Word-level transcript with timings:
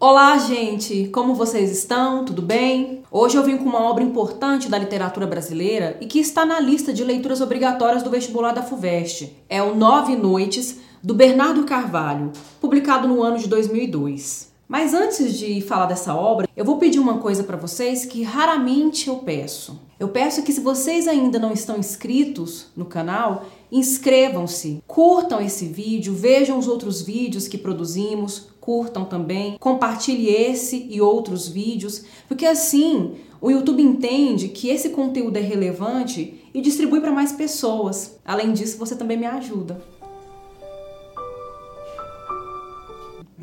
Olá, 0.00 0.38
gente! 0.38 1.08
Como 1.08 1.34
vocês 1.34 1.70
estão? 1.70 2.24
Tudo 2.24 2.40
bem? 2.40 3.02
Hoje 3.10 3.36
eu 3.36 3.42
vim 3.42 3.56
com 3.56 3.64
uma 3.64 3.82
obra 3.82 4.04
importante 4.04 4.68
da 4.68 4.78
literatura 4.78 5.26
brasileira 5.26 5.98
e 6.00 6.06
que 6.06 6.20
está 6.20 6.46
na 6.46 6.60
lista 6.60 6.92
de 6.92 7.02
leituras 7.02 7.40
obrigatórias 7.40 8.02
do 8.04 8.08
vestibular 8.08 8.52
da 8.52 8.62
FUVEST. 8.62 9.36
É 9.48 9.60
o 9.60 9.74
Nove 9.74 10.14
Noites, 10.14 10.78
do 11.02 11.14
Bernardo 11.14 11.64
Carvalho, 11.64 12.32
publicado 12.60 13.08
no 13.08 13.22
ano 13.24 13.38
de 13.38 13.48
2002. 13.48 14.52
Mas 14.68 14.92
antes 14.92 15.38
de 15.38 15.62
falar 15.62 15.86
dessa 15.86 16.14
obra, 16.14 16.46
eu 16.54 16.62
vou 16.62 16.76
pedir 16.76 16.98
uma 16.98 17.16
coisa 17.16 17.42
para 17.42 17.56
vocês 17.56 18.04
que 18.04 18.22
raramente 18.22 19.08
eu 19.08 19.16
peço. 19.16 19.80
Eu 19.98 20.08
peço 20.08 20.42
que 20.42 20.52
se 20.52 20.60
vocês 20.60 21.08
ainda 21.08 21.38
não 21.38 21.52
estão 21.52 21.78
inscritos 21.78 22.66
no 22.76 22.84
canal, 22.84 23.46
inscrevam-se, 23.72 24.82
curtam 24.86 25.40
esse 25.40 25.64
vídeo, 25.64 26.12
vejam 26.12 26.58
os 26.58 26.68
outros 26.68 27.00
vídeos 27.00 27.48
que 27.48 27.56
produzimos, 27.56 28.48
curtam 28.60 29.06
também, 29.06 29.56
compartilhe 29.58 30.28
esse 30.28 30.86
e 30.90 31.00
outros 31.00 31.48
vídeos, 31.48 32.04
porque 32.28 32.44
assim 32.44 33.14
o 33.40 33.50
YouTube 33.50 33.82
entende 33.82 34.48
que 34.48 34.68
esse 34.68 34.90
conteúdo 34.90 35.38
é 35.38 35.40
relevante 35.40 36.42
e 36.52 36.60
distribui 36.60 37.00
para 37.00 37.10
mais 37.10 37.32
pessoas. 37.32 38.18
Além 38.22 38.52
disso, 38.52 38.76
você 38.76 38.94
também 38.94 39.16
me 39.16 39.26
ajuda. 39.26 39.80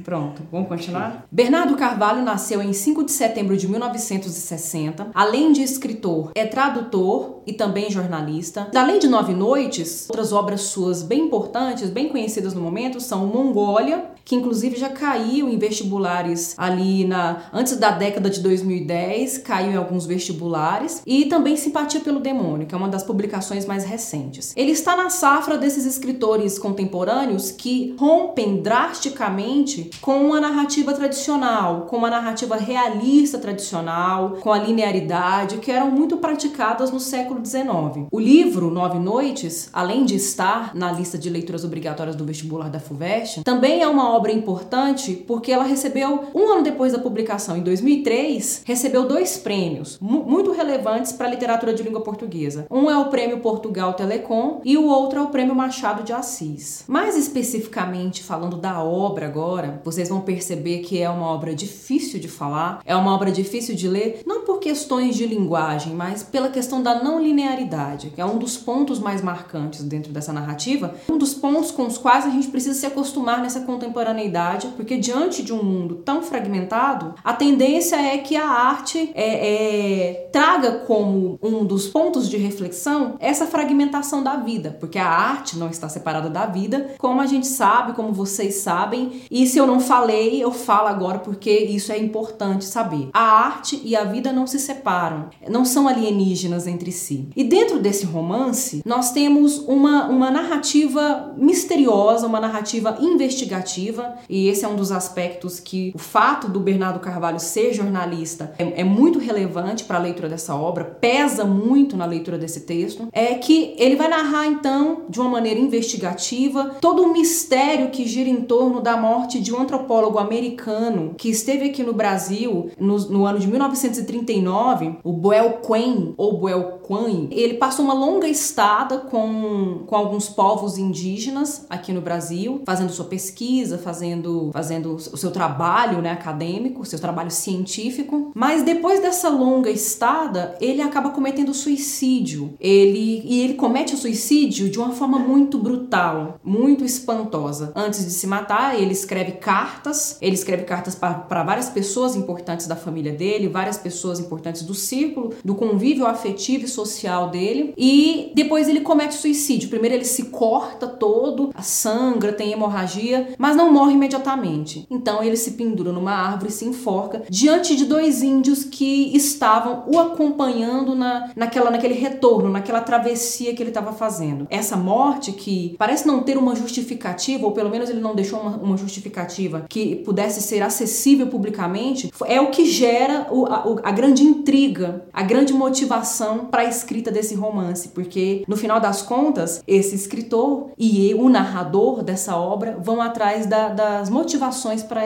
Pronto, 0.06 0.44
vamos 0.52 0.68
continuar? 0.68 1.26
Bernardo 1.32 1.76
Carvalho 1.76 2.22
nasceu 2.22 2.62
em 2.62 2.72
5 2.74 3.06
de 3.06 3.12
setembro 3.12 3.58
de 3.58 3.68
1960. 3.68 5.08
Além 5.16 5.52
de 5.52 5.64
escritor, 5.64 6.32
é 6.36 6.46
tradutor 6.46 7.42
e 7.48 7.52
também 7.54 7.90
jornalista. 7.90 8.70
Além 8.76 9.00
de 9.00 9.08
Nove 9.08 9.34
Noites, 9.34 10.08
outras 10.08 10.32
obras 10.32 10.62
suas 10.62 11.02
bem 11.02 11.22
importantes, 11.22 11.90
bem 11.90 12.08
conhecidas 12.08 12.54
no 12.54 12.62
momento, 12.62 13.00
são 13.00 13.26
Mongólia, 13.26 14.12
que 14.26 14.36
inclusive 14.36 14.76
já 14.76 14.90
caiu 14.90 15.48
em 15.48 15.58
vestibulares 15.58 16.56
ali 16.58 17.06
na 17.06 17.44
antes 17.54 17.78
da 17.78 17.92
década 17.92 18.30
de 18.30 18.40
2010, 18.42 19.38
caiu 19.38 19.72
em 19.72 19.76
alguns 19.76 20.06
vestibulares, 20.06 21.02
e 21.06 21.26
também 21.26 21.56
Simpatia 21.56 22.02
pelo 22.02 22.20
Demônio, 22.20 22.66
que 22.66 22.74
é 22.74 22.78
uma 22.78 22.90
das 22.90 23.04
publicações 23.04 23.66
mais 23.66 23.86
recentes. 23.86 24.54
Ele 24.56 24.72
está 24.72 24.96
na 24.96 25.10
safra 25.10 25.58
desses 25.58 25.86
escritores 25.86 26.58
contemporâneos 26.58 27.52
que 27.52 27.96
rompem 28.00 28.62
drasticamente 28.62 29.92
com 30.02 30.34
a 30.34 30.42
narrativa 30.42 30.94
tradicional, 30.94 31.82
com 31.82 31.98
uma 31.98 32.10
narrativa 32.10 32.56
realista 32.56 33.38
tradicional, 33.38 34.38
com 34.42 34.52
a 34.52 34.58
linearidade 34.58 35.58
que 35.58 35.72
eram 35.72 35.92
muito 35.92 36.18
praticadas 36.18 36.92
no 36.92 37.00
século 37.00 37.46
XIX. 37.46 38.08
O 38.12 38.20
livro 38.20 38.72
Nove 38.72 38.98
Noites, 38.98 39.70
além 39.72 40.06
de 40.06 40.16
estar 40.16 40.76
na 40.76 40.92
lista 40.92 41.18
de 41.18 41.30
leituras 41.30 41.64
obrigatórias 41.64 42.16
do 42.16 42.26
vestibular 42.26 42.70
da 42.70 42.80
FUVEST, 42.80 43.44
também 43.44 43.82
é 43.82 43.88
uma 43.88 44.15
obra 44.16 44.32
importante 44.32 45.14
porque 45.28 45.52
ela 45.52 45.64
recebeu, 45.64 46.26
um 46.34 46.52
ano 46.52 46.64
depois 46.64 46.94
da 46.94 47.00
publicação, 47.00 47.58
em 47.58 47.62
2003, 47.62 48.64
recebeu 48.66 49.08
dois 49.08 49.38
prêmios 49.38 49.98
muito 50.00 50.52
relevantes 50.52 51.12
para 51.12 51.28
a 51.28 51.30
literatura 51.30 51.74
de 51.74 51.84
língua 51.84 52.02
portuguesa. 52.02 52.66
Um 52.70 52.90
é 52.90 52.98
o 52.98 53.10
Prêmio 53.10 53.40
Portugal 53.40 53.94
Telecom 53.94 54.62
e 54.64 54.78
o 54.78 54.86
outro 54.86 55.20
é 55.20 55.22
o 55.22 55.28
Prêmio 55.28 55.56
Machado 55.56 56.04
de 56.04 56.14
Assis. 56.14 56.84
Mais 56.88 57.18
especificamente 57.18 58.24
falando 58.24 58.58
da 58.58 58.84
obra 58.84 59.26
agora, 59.26 59.82
vocês 59.84 60.10
vão 60.10 60.22
perceber 60.22 60.80
que 60.80 61.02
é 61.02 61.10
uma 61.10 61.28
obra 61.28 61.54
difícil 61.54 62.20
de 62.20 62.28
falar, 62.28 62.82
é 62.86 62.96
uma 62.96 63.14
obra 63.14 63.32
difícil 63.32 63.76
de 63.76 63.88
ler, 63.88 64.22
não 64.26 64.42
por 64.42 64.60
questões 64.60 65.16
de 65.16 65.26
linguagem, 65.26 65.94
mas 65.94 66.24
pela 66.24 66.50
questão 66.50 66.82
da 66.82 67.04
não 67.04 67.22
linearidade, 67.22 68.12
que 68.12 68.22
é 68.22 68.26
um 68.26 68.38
dos 68.38 68.58
pontos 68.58 69.00
mais 69.00 69.22
marcantes 69.22 69.84
dentro 69.84 70.12
dessa 70.12 70.32
narrativa, 70.32 70.96
um 71.10 71.18
dos 71.18 71.34
pontos 71.34 71.72
com 71.72 71.86
os 71.86 71.98
quais 71.98 72.26
a 72.26 72.30
gente 72.30 72.48
precisa 72.48 72.80
se 72.80 72.86
acostumar 72.86 73.42
nessa 73.42 73.62
contemporaneidade 73.62 74.05
contemporaneidade, 74.06 74.68
porque 74.76 74.98
diante 74.98 75.42
de 75.42 75.52
um 75.52 75.64
mundo 75.64 75.96
tão 75.96 76.22
fragmentado, 76.22 77.16
a 77.24 77.34
tendência 77.34 77.96
é 77.96 78.18
que 78.20 78.36
a 78.36 78.48
arte 78.48 79.12
é, 79.16 80.10
é, 80.10 80.30
traga 80.32 80.80
como 80.86 81.40
um 81.42 81.66
dos 81.66 81.88
pontos 81.88 82.30
de 82.30 82.38
reflexão 82.38 83.16
essa 83.20 83.48
fragmentação 83.48 84.24
da 84.24 84.36
vida, 84.36 84.78
porque 84.80 85.00
a 85.00 85.08
arte 85.08 85.58
não 85.58 85.70
está 85.70 85.90
separada 85.90 86.30
da 86.30 86.46
vida, 86.46 86.92
como 87.00 87.20
a 87.20 87.26
gente 87.26 87.48
sabe, 87.48 87.94
como 87.94 88.14
vocês 88.14 88.56
sabem, 88.56 89.24
e 89.32 89.48
se 89.48 89.58
eu 89.58 89.66
não 89.66 89.80
falei, 89.80 90.44
eu 90.44 90.52
falo 90.52 90.88
agora 90.88 91.20
porque 91.20 91.52
isso 91.52 91.92
é 91.92 91.98
importante 91.98 92.66
saber. 92.66 93.10
A 93.14 93.22
arte 93.22 93.82
e 93.84 93.96
a 93.96 94.04
vida 94.04 94.32
não 94.32 94.46
se 94.46 94.60
separam, 94.60 95.30
não 95.50 95.66
são 95.66 95.88
alienígenas 95.88 96.68
entre 96.68 96.92
si. 96.92 97.28
E 97.36 97.44
dentro 97.44 97.80
desse 97.80 98.06
romance, 98.06 98.82
nós 98.86 99.12
temos 99.12 99.60
uma, 99.60 100.08
uma 100.08 100.30
narrativa 100.30 101.34
misteriosa, 101.38 102.28
uma 102.28 102.40
narrativa 102.40 102.98
investigativa 103.00 103.95
e 104.30 104.48
esse 104.48 104.66
é 104.66 104.68
um 104.68 104.76
dos 104.76 104.92
aspectos 104.92 105.60
que 105.60 105.92
o 105.96 106.00
fato 106.00 106.48
do 106.48 106.60
Bernardo 106.60 107.00
Carvalho 107.00 107.40
ser 107.40 107.74
jornalista 107.74 108.54
é, 108.58 108.82
é 108.82 108.84
muito 108.84 109.20
relevante 109.20 109.84
para 109.84 109.98
a 109.98 110.02
leitura 110.02 110.30
dessa 110.30 110.56
obra, 110.56 110.84
pesa 110.84 111.46
muito 111.46 111.96
na 111.96 112.06
leitura 112.06 112.38
desse 112.38 112.62
texto, 112.62 113.08
é 113.12 113.36
que 113.36 113.76
ele 113.78 113.96
vai 113.96 114.08
narrar 114.08 114.48
então, 114.48 115.04
de 115.10 115.20
uma 115.20 115.30
maneira 115.30 115.60
investigativa, 115.60 116.76
todo 116.82 117.04
o 117.04 117.14
mistério 117.14 117.90
que 117.90 118.06
gira 118.06 118.30
em 118.30 118.42
torno 118.42 118.82
da 118.82 118.98
morte 118.98 119.40
de 119.40 119.54
um 119.54 119.60
antropólogo 119.60 120.20
americano 120.20 121.14
que 121.18 121.30
esteve 121.30 121.66
aqui 121.66 121.84
no 121.84 121.94
Brasil 121.94 122.72
no, 122.80 122.98
no 123.10 123.26
ano 123.26 123.40
de 123.40 123.48
1939, 123.48 124.98
o 125.04 125.14
Boel 125.14 125.60
Quen, 125.66 126.14
ou 126.18 126.38
Boel 126.38 126.80
Quen. 126.86 127.28
Ele 127.32 127.56
passou 127.56 127.86
uma 127.86 127.94
longa 127.94 128.28
estada 128.28 129.00
com, 129.00 129.84
com 129.86 129.96
alguns 129.96 130.28
povos 130.30 130.78
indígenas 130.78 131.66
aqui 131.70 131.92
no 131.92 132.02
Brasil, 132.02 132.62
fazendo 132.66 132.92
sua 132.92 133.06
pesquisa, 133.06 133.78
fazendo, 133.86 134.50
fazendo 134.52 134.96
o 134.96 135.18
seu 135.18 135.30
trabalho 135.30 136.02
né, 136.02 136.12
acadêmico, 136.12 136.82
o 136.82 136.86
seu 136.86 136.98
trabalho 136.98 137.30
científico. 137.30 138.32
Mas 138.34 138.64
depois 138.64 139.00
dessa 139.00 139.30
longa 139.30 139.70
estada, 139.70 140.58
ele 140.60 140.82
acaba 140.82 141.12
cometendo 141.12 141.54
suicídio. 141.54 142.56
Ele, 142.60 143.22
e 143.24 143.42
ele 143.44 143.54
comete 143.54 143.94
o 143.94 143.98
suicídio 143.98 144.70
de 144.70 144.80
uma 144.80 144.92
forma 144.92 145.20
muito 145.20 145.60
brutal, 145.60 146.40
muito 146.44 146.84
espantosa. 146.84 147.72
Antes 147.76 148.04
de 148.04 148.12
se 148.12 148.26
matar, 148.26 148.80
ele 148.80 148.92
escreve 148.92 149.34
cartas, 149.34 150.18
ele 150.20 150.34
escreve 150.34 150.64
cartas 150.64 150.96
para 150.96 151.44
várias 151.44 151.70
pessoas 151.70 152.16
importantes 152.16 152.66
da 152.66 152.76
família 152.76 153.14
dele, 153.14 153.48
várias 153.48 153.78
pessoas 153.78 154.20
importantes 154.20 154.64
do 154.64 154.74
círculo, 154.74 155.34
do 155.44 155.54
convívio 155.54 156.08
afetivo 156.08 156.66
e 156.66 156.68
social 156.68 157.30
dele. 157.30 157.74
E 157.78 158.32
depois 158.34 158.68
ele 158.68 158.82
comete 158.82 159.14
suicídio. 159.14 159.70
Primeiro 159.70 159.96
ele 159.96 160.06
se 160.06 160.24
corta 160.26 160.88
todo, 160.88 161.52
sangra, 161.62 162.34
tem 162.34 162.52
hemorragia, 162.52 163.36
mas 163.38 163.56
não 163.56 163.65
morre 163.72 163.94
imediatamente. 163.94 164.86
Então 164.90 165.24
ele 165.24 165.38
se 165.38 165.52
pendura 165.52 165.92
numa 165.92 166.14
árvore 166.14 166.50
e 166.50 166.54
se 166.54 166.66
enforca 166.66 167.24
diante 167.30 167.76
de 167.76 167.86
dois 167.86 168.22
índios 168.22 168.64
que 168.64 169.16
estavam 169.16 169.84
o 169.88 170.00
acompanhando 170.00 170.96
na, 170.96 171.32
naquela, 171.36 171.72
naquele 171.72 171.94
retorno, 171.94 172.50
naquela 172.50 172.82
travessia 172.82 173.54
que 173.54 173.62
ele 173.62 173.70
estava 173.70 173.94
fazendo. 173.94 174.48
Essa 174.50 174.76
morte, 174.76 175.32
que 175.32 175.76
parece 175.78 176.08
não 176.08 176.24
ter 176.24 176.38
uma 176.38 176.56
justificativa, 176.56 177.46
ou 177.46 177.52
pelo 177.52 177.70
menos 177.70 177.90
ele 177.90 178.00
não 178.00 178.16
deixou 178.16 178.40
uma, 178.40 178.58
uma 178.58 178.78
justificativa 178.78 179.66
que 179.70 179.98
pudesse 179.98 180.42
ser 180.42 180.62
acessível 180.62 181.28
publicamente, 181.28 182.12
é 182.26 182.40
o 182.40 182.50
que 182.50 182.66
gera 182.66 183.28
o, 183.32 183.46
a, 183.46 183.64
a 183.84 183.92
grande 183.92 184.24
intriga, 184.24 185.06
a 185.14 185.24
grande 185.24 185.54
motivação 185.54 186.46
para 186.46 186.62
a 186.62 186.66
escrita 186.66 187.12
desse 187.12 187.36
romance, 187.36 187.90
porque 187.90 188.44
no 188.48 188.58
final 188.58 188.80
das 188.80 189.02
contas, 189.02 189.64
esse 189.68 189.96
escritor 189.96 190.72
e 190.78 191.14
o 191.16 191.30
narrador 191.30 192.04
dessa 192.04 192.36
obra 192.38 192.78
vão 192.82 193.02
atrás 193.02 193.46
da 193.46 193.55
das 193.70 194.10
motivações 194.10 194.84
para 194.84 195.06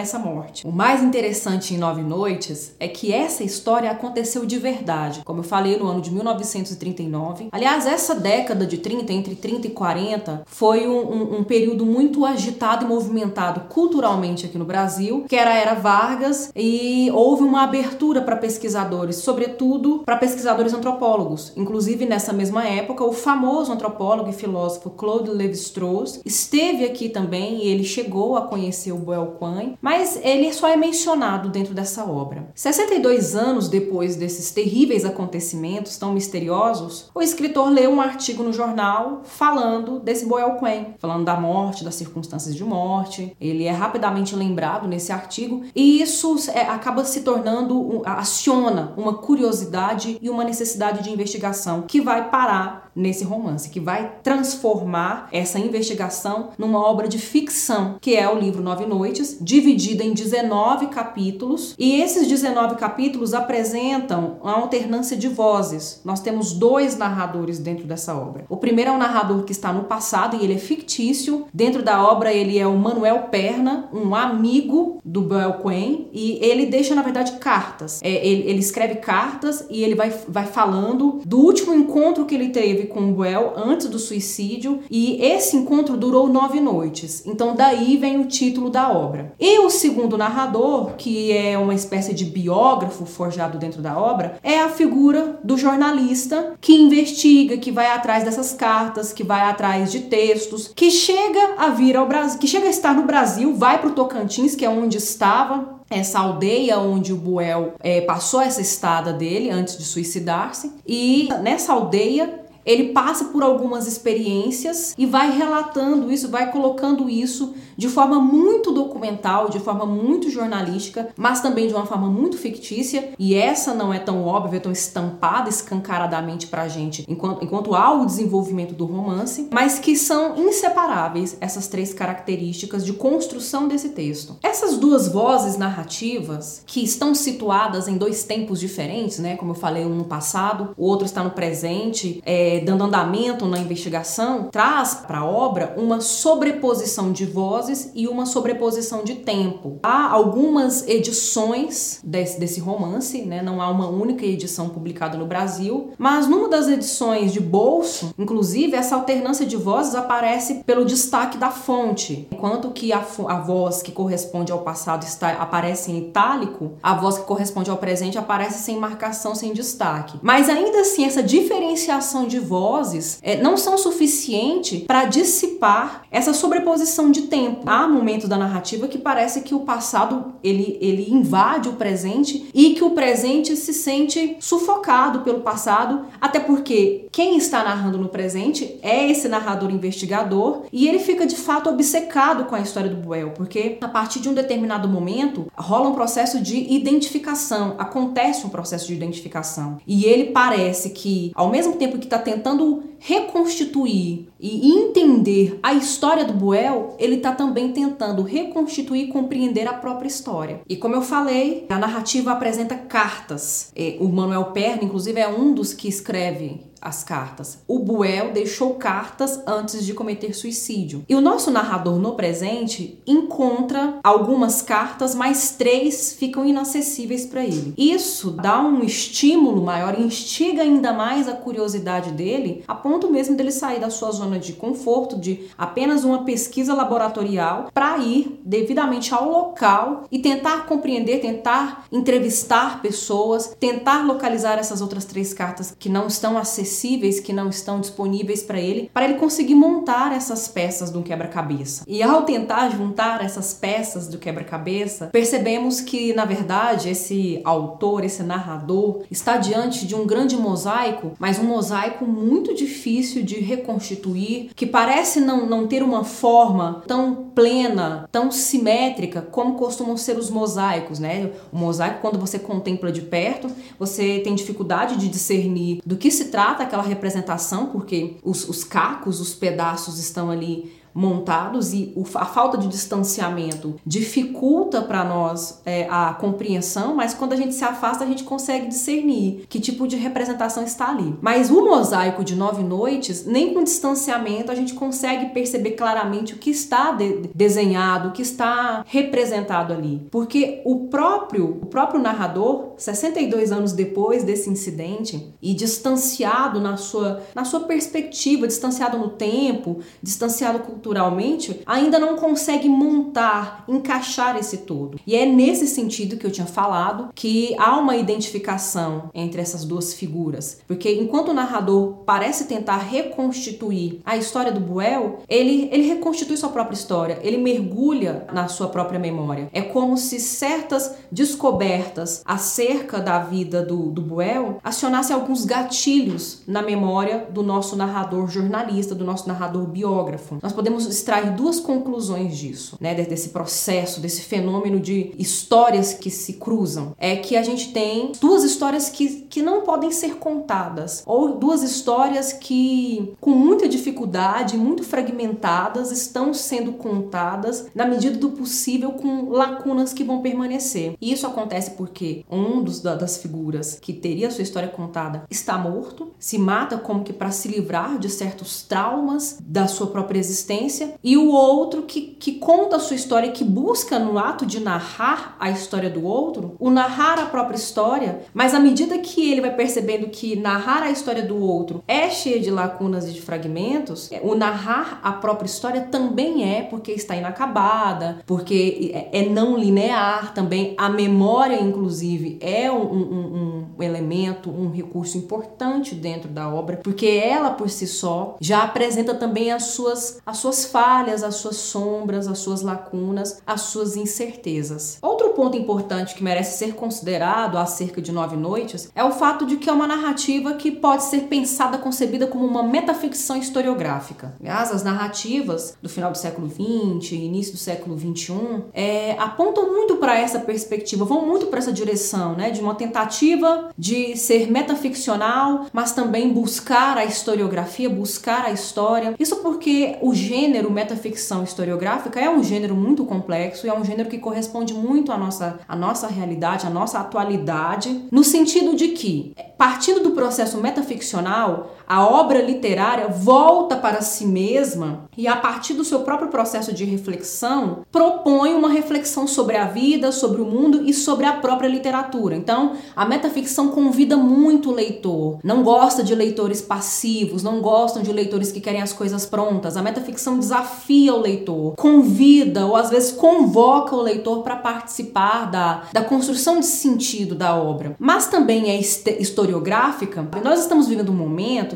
essa 0.00 0.18
morte. 0.18 0.66
O 0.66 0.72
mais 0.72 1.02
interessante 1.02 1.74
em 1.74 1.78
Nove 1.78 2.02
Noites 2.02 2.74
é 2.78 2.88
que 2.88 3.12
essa 3.12 3.42
história 3.42 3.90
aconteceu 3.90 4.46
de 4.46 4.58
verdade, 4.58 5.22
como 5.24 5.40
eu 5.40 5.44
falei 5.44 5.76
no 5.78 5.86
ano 5.86 6.00
de 6.00 6.10
1939. 6.10 7.48
Aliás, 7.52 7.86
essa 7.86 8.14
década 8.14 8.66
de 8.66 8.78
30, 8.78 9.12
entre 9.12 9.34
30 9.34 9.66
e 9.66 9.70
40, 9.70 10.42
foi 10.46 10.86
um, 10.86 10.98
um, 10.98 11.38
um 11.38 11.44
período 11.44 11.84
muito 11.84 12.24
agitado 12.24 12.84
e 12.84 12.88
movimentado 12.88 13.62
culturalmente 13.68 14.46
aqui 14.46 14.58
no 14.58 14.64
Brasil, 14.64 15.24
que 15.28 15.36
era 15.36 15.50
a 15.50 15.56
era 15.56 15.74
Vargas, 15.74 16.50
e 16.54 17.10
houve 17.12 17.42
uma 17.42 17.62
abertura 17.62 18.22
para 18.22 18.36
pesquisadores, 18.36 19.16
sobretudo 19.16 20.02
para 20.04 20.16
pesquisadores 20.16 20.72
antropólogos. 20.72 21.52
Inclusive, 21.56 22.06
nessa 22.06 22.32
mesma 22.32 22.64
época, 22.66 23.04
o 23.04 23.12
famoso 23.12 23.72
antropólogo 23.72 24.30
e 24.30 24.32
filósofo 24.32 24.90
Claude 24.90 25.30
Lévi-Strauss 25.30 26.20
esteve 26.24 26.84
aqui 26.84 27.08
também 27.08 27.64
e 27.64 27.68
ele 27.68 27.84
chegou 27.86 28.36
a 28.36 28.42
conhecer 28.42 28.92
o 28.92 28.98
Boel 28.98 29.36
Quan, 29.38 29.74
mas 29.80 30.18
ele 30.22 30.52
só 30.52 30.68
é 30.68 30.76
mencionado 30.76 31.48
dentro 31.48 31.72
dessa 31.74 32.04
obra. 32.04 32.48
62 32.54 33.34
anos 33.34 33.68
depois 33.68 34.16
desses 34.16 34.50
terríveis 34.50 35.04
acontecimentos 35.04 35.96
tão 35.96 36.12
misteriosos, 36.12 37.10
o 37.14 37.22
escritor 37.22 37.70
leu 37.70 37.90
um 37.90 38.00
artigo 38.00 38.42
no 38.42 38.52
jornal 38.52 39.22
falando 39.24 39.98
desse 40.00 40.26
Boel 40.26 40.56
Quan, 40.56 40.94
falando 40.98 41.24
da 41.24 41.38
morte, 41.38 41.84
das 41.84 41.94
circunstâncias 41.94 42.54
de 42.54 42.64
morte. 42.64 43.36
Ele 43.40 43.64
é 43.64 43.70
rapidamente 43.70 44.34
lembrado 44.34 44.88
nesse 44.88 45.12
artigo 45.12 45.64
e 45.74 46.00
isso 46.02 46.36
é, 46.52 46.62
acaba 46.62 47.04
se 47.04 47.20
tornando, 47.20 48.02
aciona 48.04 48.92
uma 48.96 49.14
curiosidade 49.14 50.18
e 50.20 50.28
uma 50.28 50.44
necessidade 50.44 51.02
de 51.02 51.10
investigação 51.10 51.82
que 51.82 52.00
vai 52.00 52.28
parar 52.30 52.85
nesse 52.96 53.22
romance, 53.22 53.68
que 53.68 53.78
vai 53.78 54.14
transformar 54.22 55.28
essa 55.30 55.58
investigação 55.58 56.48
numa 56.56 56.80
obra 56.80 57.06
de 57.06 57.18
ficção, 57.18 57.96
que 58.00 58.16
é 58.16 58.28
o 58.28 58.38
livro 58.38 58.62
Nove 58.62 58.86
Noites, 58.86 59.36
dividida 59.40 60.02
em 60.02 60.14
19 60.14 60.86
capítulos, 60.86 61.74
e 61.78 62.00
esses 62.00 62.26
19 62.26 62.76
capítulos 62.76 63.34
apresentam 63.34 64.38
a 64.42 64.52
alternância 64.52 65.16
de 65.16 65.28
vozes. 65.28 66.00
Nós 66.04 66.20
temos 66.20 66.52
dois 66.52 66.96
narradores 66.96 67.58
dentro 67.58 67.86
dessa 67.86 68.14
obra. 68.14 68.46
O 68.48 68.56
primeiro 68.56 68.90
é 68.90 68.94
um 68.94 68.98
narrador 68.98 69.42
que 69.44 69.52
está 69.52 69.72
no 69.72 69.84
passado 69.84 70.36
e 70.36 70.44
ele 70.44 70.54
é 70.54 70.58
fictício. 70.58 71.46
Dentro 71.52 71.82
da 71.82 72.02
obra 72.02 72.32
ele 72.32 72.58
é 72.58 72.66
o 72.66 72.76
Manuel 72.76 73.24
Perna, 73.30 73.88
um 73.92 74.14
amigo 74.14 74.98
do 75.04 75.20
Bel 75.20 75.54
Quen, 75.54 76.08
e 76.12 76.38
ele 76.42 76.66
deixa 76.66 76.94
na 76.94 77.02
verdade 77.02 77.32
cartas. 77.32 78.00
É, 78.02 78.26
ele, 78.26 78.48
ele 78.48 78.60
escreve 78.60 78.96
cartas 78.96 79.66
e 79.68 79.82
ele 79.84 79.94
vai, 79.94 80.10
vai 80.28 80.46
falando 80.46 81.20
do 81.24 81.38
último 81.38 81.74
encontro 81.74 82.24
que 82.24 82.34
ele 82.34 82.48
teve 82.48 82.85
com 82.86 83.10
o 83.10 83.12
Buell 83.12 83.52
antes 83.56 83.88
do 83.88 83.98
suicídio, 83.98 84.80
e 84.90 85.22
esse 85.22 85.56
encontro 85.56 85.96
durou 85.96 86.28
nove 86.28 86.60
noites. 86.60 87.24
Então 87.26 87.54
daí 87.54 87.96
vem 87.96 88.20
o 88.20 88.26
título 88.26 88.70
da 88.70 88.90
obra. 88.90 89.32
E 89.38 89.58
o 89.58 89.70
segundo 89.70 90.16
narrador, 90.16 90.92
que 90.96 91.32
é 91.32 91.58
uma 91.58 91.74
espécie 91.74 92.14
de 92.14 92.24
biógrafo 92.24 93.06
forjado 93.06 93.58
dentro 93.58 93.82
da 93.82 93.98
obra, 93.98 94.38
é 94.42 94.60
a 94.60 94.68
figura 94.68 95.38
do 95.42 95.56
jornalista 95.56 96.54
que 96.60 96.74
investiga, 96.74 97.56
que 97.56 97.70
vai 97.70 97.88
atrás 97.88 98.24
dessas 98.24 98.52
cartas, 98.52 99.12
que 99.12 99.24
vai 99.24 99.42
atrás 99.42 99.90
de 99.90 100.00
textos, 100.00 100.72
que 100.74 100.90
chega 100.90 101.54
a 101.58 101.68
vir 101.68 101.96
ao 101.96 102.06
Brasil, 102.06 102.38
que 102.38 102.46
chega 102.46 102.66
a 102.66 102.70
estar 102.70 102.94
no 102.94 103.02
Brasil, 103.02 103.54
vai 103.54 103.78
para 103.78 103.88
o 103.88 103.92
Tocantins, 103.92 104.54
que 104.54 104.64
é 104.64 104.70
onde 104.70 104.96
estava 104.96 105.76
essa 105.88 106.18
aldeia 106.18 106.78
onde 106.78 107.12
o 107.12 107.16
Buell 107.16 107.74
é, 107.80 108.00
passou 108.00 108.40
essa 108.40 108.60
estada 108.60 109.12
dele 109.12 109.50
antes 109.50 109.78
de 109.78 109.84
suicidar-se. 109.84 110.72
E 110.86 111.28
nessa 111.42 111.72
aldeia 111.72 112.45
ele 112.66 112.92
passa 112.92 113.26
por 113.26 113.42
algumas 113.44 113.86
experiências 113.86 114.92
e 114.98 115.06
vai 115.06 115.30
relatando 115.30 116.12
isso, 116.12 116.28
vai 116.28 116.50
colocando 116.50 117.08
isso 117.08 117.54
de 117.76 117.88
forma 117.88 118.18
muito 118.18 118.72
documental, 118.72 119.48
de 119.48 119.60
forma 119.60 119.86
muito 119.86 120.30
jornalística, 120.30 121.08
mas 121.16 121.40
também 121.40 121.68
de 121.68 121.74
uma 121.74 121.86
forma 121.86 122.08
muito 122.08 122.38
fictícia. 122.38 123.10
E 123.18 123.34
essa 123.34 123.74
não 123.74 123.92
é 123.92 123.98
tão 123.98 124.24
óbvia, 124.24 124.60
tão 124.60 124.72
estampada 124.72 125.48
escancaradamente 125.48 126.46
pra 126.46 126.68
gente, 126.68 127.04
enquanto, 127.08 127.44
enquanto 127.44 127.74
há 127.74 127.92
o 127.92 128.06
desenvolvimento 128.06 128.74
do 128.74 128.86
romance, 128.86 129.48
mas 129.52 129.78
que 129.78 129.94
são 129.94 130.36
inseparáveis 130.36 131.36
essas 131.40 131.68
três 131.68 131.92
características 131.92 132.84
de 132.84 132.94
construção 132.94 133.68
desse 133.68 133.90
texto. 133.90 134.36
Essas 134.42 134.78
duas 134.78 135.08
vozes 135.08 135.56
narrativas, 135.56 136.62
que 136.66 136.82
estão 136.82 137.14
situadas 137.14 137.86
em 137.88 137.96
dois 137.96 138.24
tempos 138.24 138.58
diferentes, 138.58 139.18
né? 139.18 139.36
Como 139.36 139.52
eu 139.52 139.54
falei, 139.54 139.84
um 139.84 139.94
no 139.94 140.04
passado, 140.04 140.70
o 140.76 140.86
outro 140.86 141.04
está 141.04 141.22
no 141.22 141.30
presente, 141.30 142.22
é, 142.24 142.55
dando 142.60 142.84
andamento 142.84 143.46
na 143.46 143.58
investigação, 143.58 144.48
traz 144.50 144.94
para 144.94 145.18
a 145.18 145.24
obra 145.24 145.74
uma 145.76 146.00
sobreposição 146.00 147.12
de 147.12 147.24
vozes 147.24 147.90
e 147.94 148.06
uma 148.06 148.26
sobreposição 148.26 149.04
de 149.04 149.16
tempo. 149.16 149.78
Há 149.82 150.10
algumas 150.10 150.86
edições 150.86 152.00
desse, 152.04 152.38
desse 152.38 152.60
romance, 152.60 153.22
né? 153.22 153.42
não 153.42 153.60
há 153.60 153.68
uma 153.68 153.88
única 153.88 154.24
edição 154.24 154.68
publicada 154.68 155.16
no 155.16 155.26
Brasil, 155.26 155.90
mas 155.98 156.26
numa 156.26 156.48
das 156.48 156.68
edições 156.68 157.32
de 157.32 157.40
bolso, 157.40 158.14
inclusive, 158.18 158.76
essa 158.76 158.96
alternância 158.96 159.46
de 159.46 159.56
vozes 159.56 159.94
aparece 159.94 160.62
pelo 160.64 160.84
destaque 160.84 161.38
da 161.38 161.50
fonte. 161.50 162.28
Enquanto 162.30 162.70
que 162.70 162.92
a, 162.92 163.04
a 163.28 163.40
voz 163.40 163.82
que 163.82 163.92
corresponde 163.92 164.52
ao 164.52 164.60
passado 164.60 165.02
está, 165.02 165.32
aparece 165.32 165.90
em 165.90 165.98
itálico, 165.98 166.72
a 166.82 166.94
voz 166.94 167.18
que 167.18 167.24
corresponde 167.24 167.70
ao 167.70 167.76
presente 167.76 168.18
aparece 168.18 168.62
sem 168.62 168.78
marcação, 168.78 169.34
sem 169.34 169.52
destaque. 169.52 170.18
Mas 170.22 170.48
ainda 170.48 170.80
assim, 170.80 171.04
essa 171.04 171.22
diferenciação 171.22 172.26
de 172.26 172.38
vozes 172.46 173.18
é, 173.22 173.36
não 173.36 173.56
são 173.56 173.76
suficiente 173.76 174.84
para 174.86 175.04
dissipar 175.04 176.02
essa 176.10 176.32
sobreposição 176.32 177.10
de 177.10 177.22
tempo. 177.22 177.62
Há 177.66 177.86
momentos 177.88 178.28
da 178.28 178.36
narrativa 178.36 178.88
que 178.88 178.98
parece 178.98 179.42
que 179.42 179.54
o 179.54 179.60
passado 179.60 180.34
ele, 180.42 180.78
ele 180.80 181.10
invade 181.10 181.68
o 181.68 181.74
presente 181.74 182.48
e 182.54 182.74
que 182.74 182.84
o 182.84 182.90
presente 182.90 183.56
se 183.56 183.72
sente 183.72 184.36
sufocado 184.40 185.20
pelo 185.20 185.40
passado, 185.40 186.06
até 186.20 186.38
porque 186.38 187.06
quem 187.12 187.36
está 187.36 187.62
narrando 187.62 187.98
no 187.98 188.08
presente 188.08 188.78
é 188.82 189.10
esse 189.10 189.28
narrador 189.28 189.70
investigador 189.70 190.62
e 190.72 190.88
ele 190.88 190.98
fica 190.98 191.26
de 191.26 191.36
fato 191.36 191.70
obcecado 191.70 192.44
com 192.44 192.54
a 192.54 192.60
história 192.60 192.90
do 192.90 192.96
Buell, 192.96 193.30
porque 193.30 193.78
a 193.80 193.88
partir 193.88 194.20
de 194.20 194.28
um 194.28 194.34
determinado 194.34 194.88
momento 194.88 195.46
rola 195.56 195.88
um 195.88 195.94
processo 195.94 196.40
de 196.40 196.72
identificação, 196.72 197.74
acontece 197.78 198.46
um 198.46 198.50
processo 198.50 198.86
de 198.86 198.94
identificação 198.94 199.78
e 199.86 200.04
ele 200.04 200.26
parece 200.26 200.90
que 200.90 201.32
ao 201.34 201.50
mesmo 201.50 201.74
tempo 201.74 201.98
que 201.98 202.06
está 202.06 202.18
tentando 202.36 202.84
reconstituir 202.98 204.28
e 204.38 204.70
entender 204.70 205.58
a 205.62 205.74
história 205.74 206.24
do 206.24 206.32
Buell, 206.32 206.94
ele 206.98 207.16
está 207.16 207.32
também 207.32 207.72
tentando 207.72 208.22
reconstituir 208.22 209.04
e 209.04 209.08
compreender 209.08 209.66
a 209.66 209.74
própria 209.74 210.08
história. 210.08 210.60
E 210.68 210.76
como 210.76 210.94
eu 210.94 211.02
falei, 211.02 211.66
a 211.68 211.78
narrativa 211.78 212.32
apresenta 212.32 212.74
cartas. 212.74 213.72
O 214.00 214.08
Manuel 214.08 214.46
Perna, 214.46 214.84
inclusive, 214.84 215.20
é 215.20 215.28
um 215.28 215.52
dos 215.52 215.72
que 215.72 215.88
escreve 215.88 216.60
as 216.86 217.02
cartas. 217.02 217.58
O 217.66 217.80
Buell 217.80 218.32
deixou 218.32 218.74
cartas 218.74 219.42
antes 219.44 219.84
de 219.84 219.92
cometer 219.92 220.32
suicídio. 220.34 221.04
E 221.08 221.16
o 221.16 221.20
nosso 221.20 221.50
narrador 221.50 221.98
no 221.98 222.14
presente 222.14 223.02
encontra 223.04 223.98
algumas 224.04 224.62
cartas, 224.62 225.12
mas 225.12 225.56
três 225.58 226.12
ficam 226.12 226.46
inacessíveis 226.46 227.26
para 227.26 227.44
ele. 227.44 227.74
Isso 227.76 228.30
dá 228.30 228.60
um 228.60 228.84
estímulo 228.84 229.60
maior, 229.62 229.98
instiga 229.98 230.62
ainda 230.62 230.92
mais 230.92 231.28
a 231.28 231.32
curiosidade 231.32 232.12
dele, 232.12 232.62
a 232.68 232.74
ponto 232.74 233.10
mesmo 233.10 233.36
dele 233.36 233.50
sair 233.50 233.80
da 233.80 233.90
sua 233.90 234.12
zona 234.12 234.38
de 234.38 234.52
conforto, 234.52 235.18
de 235.18 235.48
apenas 235.58 236.04
uma 236.04 236.22
pesquisa 236.22 236.72
laboratorial, 236.72 237.68
para 237.74 237.98
ir 237.98 238.40
devidamente 238.44 239.12
ao 239.12 239.28
local 239.28 240.04
e 240.10 240.20
tentar 240.20 240.66
compreender, 240.66 241.20
tentar 241.20 241.84
entrevistar 241.90 242.80
pessoas, 242.80 243.56
tentar 243.58 244.06
localizar 244.06 244.56
essas 244.56 244.80
outras 244.80 245.04
três 245.04 245.34
cartas 245.34 245.74
que 245.76 245.88
não 245.88 246.06
estão 246.06 246.38
acessíveis 246.38 246.75
acessíveis 246.76 247.20
que 247.20 247.32
não 247.32 247.48
estão 247.48 247.80
disponíveis 247.80 248.42
para 248.42 248.60
ele, 248.60 248.90
para 248.92 249.04
ele 249.06 249.14
conseguir 249.14 249.54
montar 249.54 250.14
essas 250.14 250.46
peças 250.46 250.90
do 250.90 251.02
quebra-cabeça. 251.02 251.84
E 251.86 252.02
ao 252.02 252.22
tentar 252.22 252.68
juntar 252.70 253.24
essas 253.24 253.54
peças 253.54 254.06
do 254.08 254.18
quebra-cabeça, 254.18 255.06
percebemos 255.06 255.80
que, 255.80 256.12
na 256.12 256.24
verdade, 256.24 256.90
esse 256.90 257.40
autor, 257.44 258.04
esse 258.04 258.22
narrador, 258.22 259.02
está 259.10 259.36
diante 259.36 259.86
de 259.86 259.94
um 259.94 260.06
grande 260.06 260.36
mosaico, 260.36 261.12
mas 261.18 261.38
um 261.38 261.44
mosaico 261.44 262.04
muito 262.04 262.54
difícil 262.54 263.22
de 263.22 263.40
reconstituir, 263.40 264.50
que 264.54 264.66
parece 264.66 265.20
não, 265.20 265.46
não 265.46 265.66
ter 265.66 265.82
uma 265.82 266.04
forma 266.04 266.82
tão 266.86 267.26
plena, 267.34 268.08
tão 268.10 268.30
simétrica 268.30 269.22
como 269.22 269.56
costumam 269.56 269.96
ser 269.96 270.18
os 270.18 270.30
mosaicos, 270.30 270.98
né? 270.98 271.30
O 271.52 271.58
mosaico, 271.58 272.00
quando 272.00 272.18
você 272.18 272.38
contempla 272.38 272.90
de 272.90 273.02
perto, 273.02 273.48
você 273.78 274.20
tem 274.20 274.34
dificuldade 274.34 274.96
de 274.96 275.08
discernir 275.08 275.80
do 275.84 275.96
que 275.96 276.10
se 276.10 276.26
trata 276.26 276.65
aquela 276.66 276.82
representação, 276.82 277.66
porque 277.66 278.16
os, 278.22 278.48
os 278.48 278.62
cacos, 278.62 279.20
os 279.20 279.34
pedaços 279.34 279.98
estão 279.98 280.30
ali 280.30 280.72
montados 280.96 281.74
e 281.74 281.94
a 282.14 282.24
falta 282.24 282.56
de 282.56 282.66
distanciamento 282.68 283.74
dificulta 283.84 284.80
para 284.80 285.04
nós 285.04 285.60
é, 285.66 285.86
a 285.90 286.14
compreensão, 286.14 286.96
mas 286.96 287.12
quando 287.12 287.34
a 287.34 287.36
gente 287.36 287.54
se 287.54 287.62
afasta 287.62 288.02
a 288.02 288.06
gente 288.06 288.24
consegue 288.24 288.66
discernir 288.66 289.44
que 289.46 289.60
tipo 289.60 289.86
de 289.86 289.96
representação 289.96 290.64
está 290.64 290.88
ali. 290.88 291.14
Mas 291.20 291.50
o 291.50 291.62
mosaico 291.62 292.24
de 292.24 292.34
nove 292.34 292.62
noites, 292.62 293.26
nem 293.26 293.52
com 293.52 293.62
distanciamento 293.62 294.50
a 294.50 294.54
gente 294.54 294.72
consegue 294.72 295.26
perceber 295.34 295.72
claramente 295.72 296.32
o 296.32 296.38
que 296.38 296.48
está 296.48 296.92
de 296.92 297.28
desenhado, 297.34 298.08
o 298.08 298.12
que 298.12 298.22
está 298.22 298.82
representado 298.86 299.74
ali, 299.74 300.06
porque 300.10 300.62
o 300.64 300.86
próprio 300.86 301.58
o 301.60 301.66
próprio 301.66 302.00
narrador, 302.00 302.72
62 302.78 303.52
anos 303.52 303.72
depois 303.72 304.24
desse 304.24 304.48
incidente 304.48 305.34
e 305.42 305.52
distanciado 305.52 306.58
na 306.58 306.78
sua 306.78 307.20
na 307.34 307.44
sua 307.44 307.60
perspectiva, 307.60 308.46
distanciado 308.46 308.96
no 308.96 309.10
tempo, 309.10 309.80
distanciado 310.02 310.60
culturalmente 310.60 310.85
culturalmente, 310.86 311.62
ainda 311.66 311.98
não 311.98 312.16
consegue 312.16 312.68
montar, 312.68 313.64
encaixar 313.66 314.36
esse 314.36 314.58
todo. 314.58 315.00
E 315.04 315.16
é 315.16 315.26
nesse 315.26 315.66
sentido 315.66 316.16
que 316.16 316.24
eu 316.24 316.30
tinha 316.30 316.46
falado 316.46 317.08
que 317.12 317.56
há 317.58 317.76
uma 317.76 317.96
identificação 317.96 319.10
entre 319.12 319.40
essas 319.40 319.64
duas 319.64 319.92
figuras, 319.92 320.60
porque 320.68 320.92
enquanto 320.92 321.30
o 321.30 321.34
narrador 321.34 322.04
parece 322.06 322.44
tentar 322.44 322.76
reconstituir 322.78 324.00
a 324.04 324.16
história 324.16 324.52
do 324.52 324.60
Buell, 324.60 325.18
ele, 325.28 325.68
ele 325.72 325.88
reconstitui 325.88 326.36
sua 326.36 326.50
própria 326.50 326.76
história, 326.76 327.18
ele 327.22 327.38
mergulha 327.38 328.26
na 328.32 328.46
sua 328.46 328.68
própria 328.68 329.00
memória. 329.00 329.48
É 329.52 329.62
como 329.62 329.96
se 329.96 330.20
certas 330.20 330.94
descobertas 331.10 332.22
acerca 332.24 333.00
da 333.00 333.18
vida 333.18 333.62
do, 333.64 333.90
do 333.90 334.02
Buell 334.02 334.60
acionasse 334.62 335.12
alguns 335.12 335.44
gatilhos 335.44 336.42
na 336.46 336.62
memória 336.62 337.26
do 337.30 337.42
nosso 337.42 337.74
narrador 337.74 338.28
jornalista, 338.28 338.94
do 338.94 339.04
nosso 339.04 339.26
narrador 339.26 339.66
biógrafo. 339.66 340.38
Nós 340.42 340.52
podemos 340.52 340.75
extrair 340.84 341.32
duas 341.32 341.60
conclusões 341.60 342.36
disso, 342.36 342.76
né, 342.80 342.94
desse 342.94 343.30
processo, 343.30 344.00
desse 344.00 344.22
fenômeno 344.22 344.80
de 344.80 345.12
histórias 345.18 345.94
que 345.94 346.10
se 346.10 346.34
cruzam. 346.34 346.94
É 346.98 347.16
que 347.16 347.36
a 347.36 347.42
gente 347.42 347.72
tem 347.72 348.12
duas 348.20 348.44
histórias 348.44 348.88
que, 348.90 349.22
que 349.22 349.42
não 349.42 349.62
podem 349.62 349.90
ser 349.90 350.16
contadas, 350.16 351.02
ou 351.06 351.38
duas 351.38 351.62
histórias 351.62 352.32
que, 352.32 353.14
com 353.20 353.30
muita 353.30 353.68
dificuldade, 353.68 354.56
muito 354.56 354.84
fragmentadas, 354.84 355.90
estão 355.90 356.32
sendo 356.34 356.72
contadas 356.72 357.66
na 357.74 357.86
medida 357.86 358.18
do 358.18 358.30
possível 358.30 358.92
com 358.92 359.30
lacunas 359.30 359.92
que 359.92 360.04
vão 360.04 360.20
permanecer. 360.20 360.94
E 361.00 361.12
isso 361.12 361.26
acontece 361.26 361.72
porque 361.72 362.24
um 362.30 362.62
dos 362.62 362.80
das 362.80 363.16
figuras 363.16 363.78
que 363.80 363.92
teria 363.92 364.30
sua 364.30 364.42
história 364.42 364.68
contada 364.68 365.24
está 365.30 365.58
morto, 365.58 366.12
se 366.18 366.38
mata 366.38 366.78
como 366.78 367.02
que 367.02 367.12
para 367.12 367.30
se 367.30 367.48
livrar 367.48 367.98
de 367.98 368.08
certos 368.08 368.62
traumas 368.62 369.38
da 369.40 369.66
sua 369.66 369.88
própria 369.88 370.18
existência, 370.18 370.55
e 371.02 371.16
o 371.16 371.30
outro 371.30 371.82
que, 371.82 372.00
que 372.00 372.32
conta 372.34 372.76
a 372.76 372.80
sua 372.80 372.96
história, 372.96 373.30
que 373.30 373.44
busca 373.44 373.98
no 373.98 374.18
ato 374.18 374.46
de 374.46 374.60
narrar 374.60 375.36
a 375.38 375.50
história 375.50 375.90
do 375.90 376.04
outro, 376.04 376.56
o 376.58 376.70
narrar 376.70 377.18
a 377.18 377.26
própria 377.26 377.56
história, 377.56 378.20
mas 378.32 378.54
à 378.54 378.60
medida 378.60 378.98
que 378.98 379.30
ele 379.30 379.40
vai 379.40 379.54
percebendo 379.54 380.08
que 380.08 380.36
narrar 380.36 380.82
a 380.82 380.90
história 380.90 381.22
do 381.22 381.36
outro 381.36 381.82
é 381.88 382.08
cheia 382.10 382.40
de 382.40 382.50
lacunas 382.50 383.08
e 383.08 383.12
de 383.12 383.20
fragmentos, 383.20 384.10
o 384.22 384.34
narrar 384.34 385.00
a 385.02 385.12
própria 385.12 385.46
história 385.46 385.82
também 385.82 386.56
é 386.56 386.62
porque 386.62 386.92
está 386.92 387.16
inacabada, 387.16 388.18
porque 388.26 388.92
é, 388.94 389.22
é 389.22 389.28
não 389.28 389.56
linear 389.56 390.32
também, 390.32 390.74
a 390.78 390.88
memória, 390.88 391.60
inclusive, 391.60 392.38
é 392.40 392.70
um, 392.70 392.92
um, 392.92 393.66
um 393.76 393.82
elemento, 393.82 394.50
um 394.50 394.70
recurso 394.70 395.18
importante 395.18 395.94
dentro 395.94 396.28
da 396.28 396.48
obra, 396.48 396.80
porque 396.82 397.06
ela 397.06 397.50
por 397.50 397.68
si 397.68 397.86
só 397.86 398.36
já 398.40 398.62
apresenta 398.62 399.14
também 399.14 399.50
as 399.50 399.64
suas, 399.64 400.20
as 400.24 400.36
suas 400.38 400.45
falhas, 400.66 401.22
as 401.22 401.36
suas 401.36 401.56
sombras, 401.56 402.28
as 402.28 402.38
suas 402.38 402.62
lacunas, 402.62 403.40
as 403.46 403.62
suas 403.62 403.96
incertezas. 403.96 404.98
Outro 405.02 405.30
ponto 405.30 405.56
importante 405.56 406.14
que 406.14 406.22
merece 406.22 406.58
ser 406.58 406.74
considerado 406.74 407.58
acerca 407.58 408.00
de 408.00 408.12
Nove 408.12 408.36
Noites 408.36 408.90
é 408.94 409.04
o 409.04 409.12
fato 409.12 409.44
de 409.44 409.56
que 409.56 409.68
é 409.68 409.72
uma 409.72 409.86
narrativa 409.86 410.54
que 410.54 410.70
pode 410.70 411.04
ser 411.04 411.22
pensada, 411.22 411.78
concebida 411.78 412.26
como 412.26 412.46
uma 412.46 412.62
metaficção 412.62 413.36
historiográfica. 413.36 414.34
Aliás, 414.40 414.72
as 414.72 414.82
narrativas 414.82 415.76
do 415.82 415.88
final 415.88 416.10
do 416.12 416.18
século 416.18 416.48
XX, 416.48 417.12
início 417.12 417.52
do 417.52 417.58
século 417.58 417.98
XXI, 417.98 418.64
é, 418.72 419.12
apontam 419.18 419.72
muito 419.72 419.96
para 419.96 420.18
essa 420.18 420.38
perspectiva, 420.38 421.04
vão 421.04 421.26
muito 421.26 421.46
para 421.46 421.58
essa 421.58 421.72
direção, 421.72 422.34
né, 422.34 422.50
de 422.50 422.60
uma 422.60 422.74
tentativa 422.74 423.70
de 423.76 424.16
ser 424.16 424.50
metaficcional, 424.50 425.66
mas 425.72 425.92
também 425.92 426.32
buscar 426.32 426.96
a 426.96 427.04
historiografia, 427.04 427.90
buscar 427.90 428.46
a 428.46 428.52
história. 428.52 429.14
Isso 429.18 429.36
porque 429.36 429.96
o 430.00 430.14
gênero 430.14 430.35
metaficção 430.76 431.42
historiográfica 431.42 432.20
é 432.20 432.28
um 432.28 432.42
gênero 432.42 432.74
muito 432.74 433.04
complexo 433.04 433.66
e 433.66 433.70
é 433.70 433.74
um 433.74 433.84
gênero 433.84 434.08
que 434.08 434.18
corresponde 434.18 434.74
muito 434.74 435.10
à 435.10 435.16
nossa, 435.16 435.60
à 435.66 435.74
nossa 435.74 436.06
realidade, 436.06 436.66
à 436.66 436.70
nossa 436.70 437.00
atualidade, 437.00 438.06
no 438.12 438.22
sentido 438.22 438.76
de 438.76 438.88
que, 438.88 439.34
partindo 439.56 440.00
do 440.00 440.10
processo 440.10 440.58
metaficcional, 440.58 441.76
a 441.88 442.04
obra 442.06 442.40
literária 442.40 443.08
volta 443.08 443.76
para 443.76 444.00
si 444.00 444.26
mesma 444.26 445.08
e, 445.16 445.28
a 445.28 445.36
partir 445.36 445.74
do 445.74 445.84
seu 445.84 446.00
próprio 446.00 446.28
processo 446.28 446.72
de 446.72 446.84
reflexão, 446.84 447.84
propõe 447.92 448.54
uma 448.54 448.68
reflexão 448.68 449.26
sobre 449.26 449.56
a 449.56 449.66
vida, 449.66 450.10
sobre 450.10 450.40
o 450.40 450.44
mundo 450.44 450.82
e 450.84 450.92
sobre 450.92 451.26
a 451.26 451.34
própria 451.34 451.68
literatura. 451.68 452.34
Então, 452.34 452.72
a 452.94 453.06
metaficção 453.06 453.68
convida 453.68 454.16
muito 454.16 454.70
o 454.70 454.74
leitor. 454.74 455.38
Não 455.44 455.62
gosta 455.62 456.02
de 456.02 456.14
leitores 456.14 456.60
passivos, 456.60 457.42
não 457.42 457.60
gostam 457.60 458.02
de 458.02 458.12
leitores 458.12 458.50
que 458.50 458.60
querem 458.60 458.82
as 458.82 458.92
coisas 458.92 459.24
prontas. 459.24 459.76
A 459.76 459.82
metaficção 459.82 460.38
desafia 460.38 461.14
o 461.14 461.20
leitor, 461.20 461.74
convida 461.76 462.66
ou 462.66 462.76
às 462.76 462.90
vezes 462.90 463.12
convoca 463.12 463.94
o 463.94 464.02
leitor 464.02 464.42
para 464.42 464.56
participar 464.56 465.50
da, 465.50 465.82
da 465.92 466.02
construção 466.02 466.60
de 466.60 466.66
sentido 466.66 467.34
da 467.34 467.56
obra. 467.56 467.94
Mas 467.98 468.26
também 468.26 468.70
é 468.70 468.80
historiográfica. 469.20 470.26
Nós 470.42 470.60
estamos 470.60 470.88
vivendo 470.88 471.10
um 471.10 471.16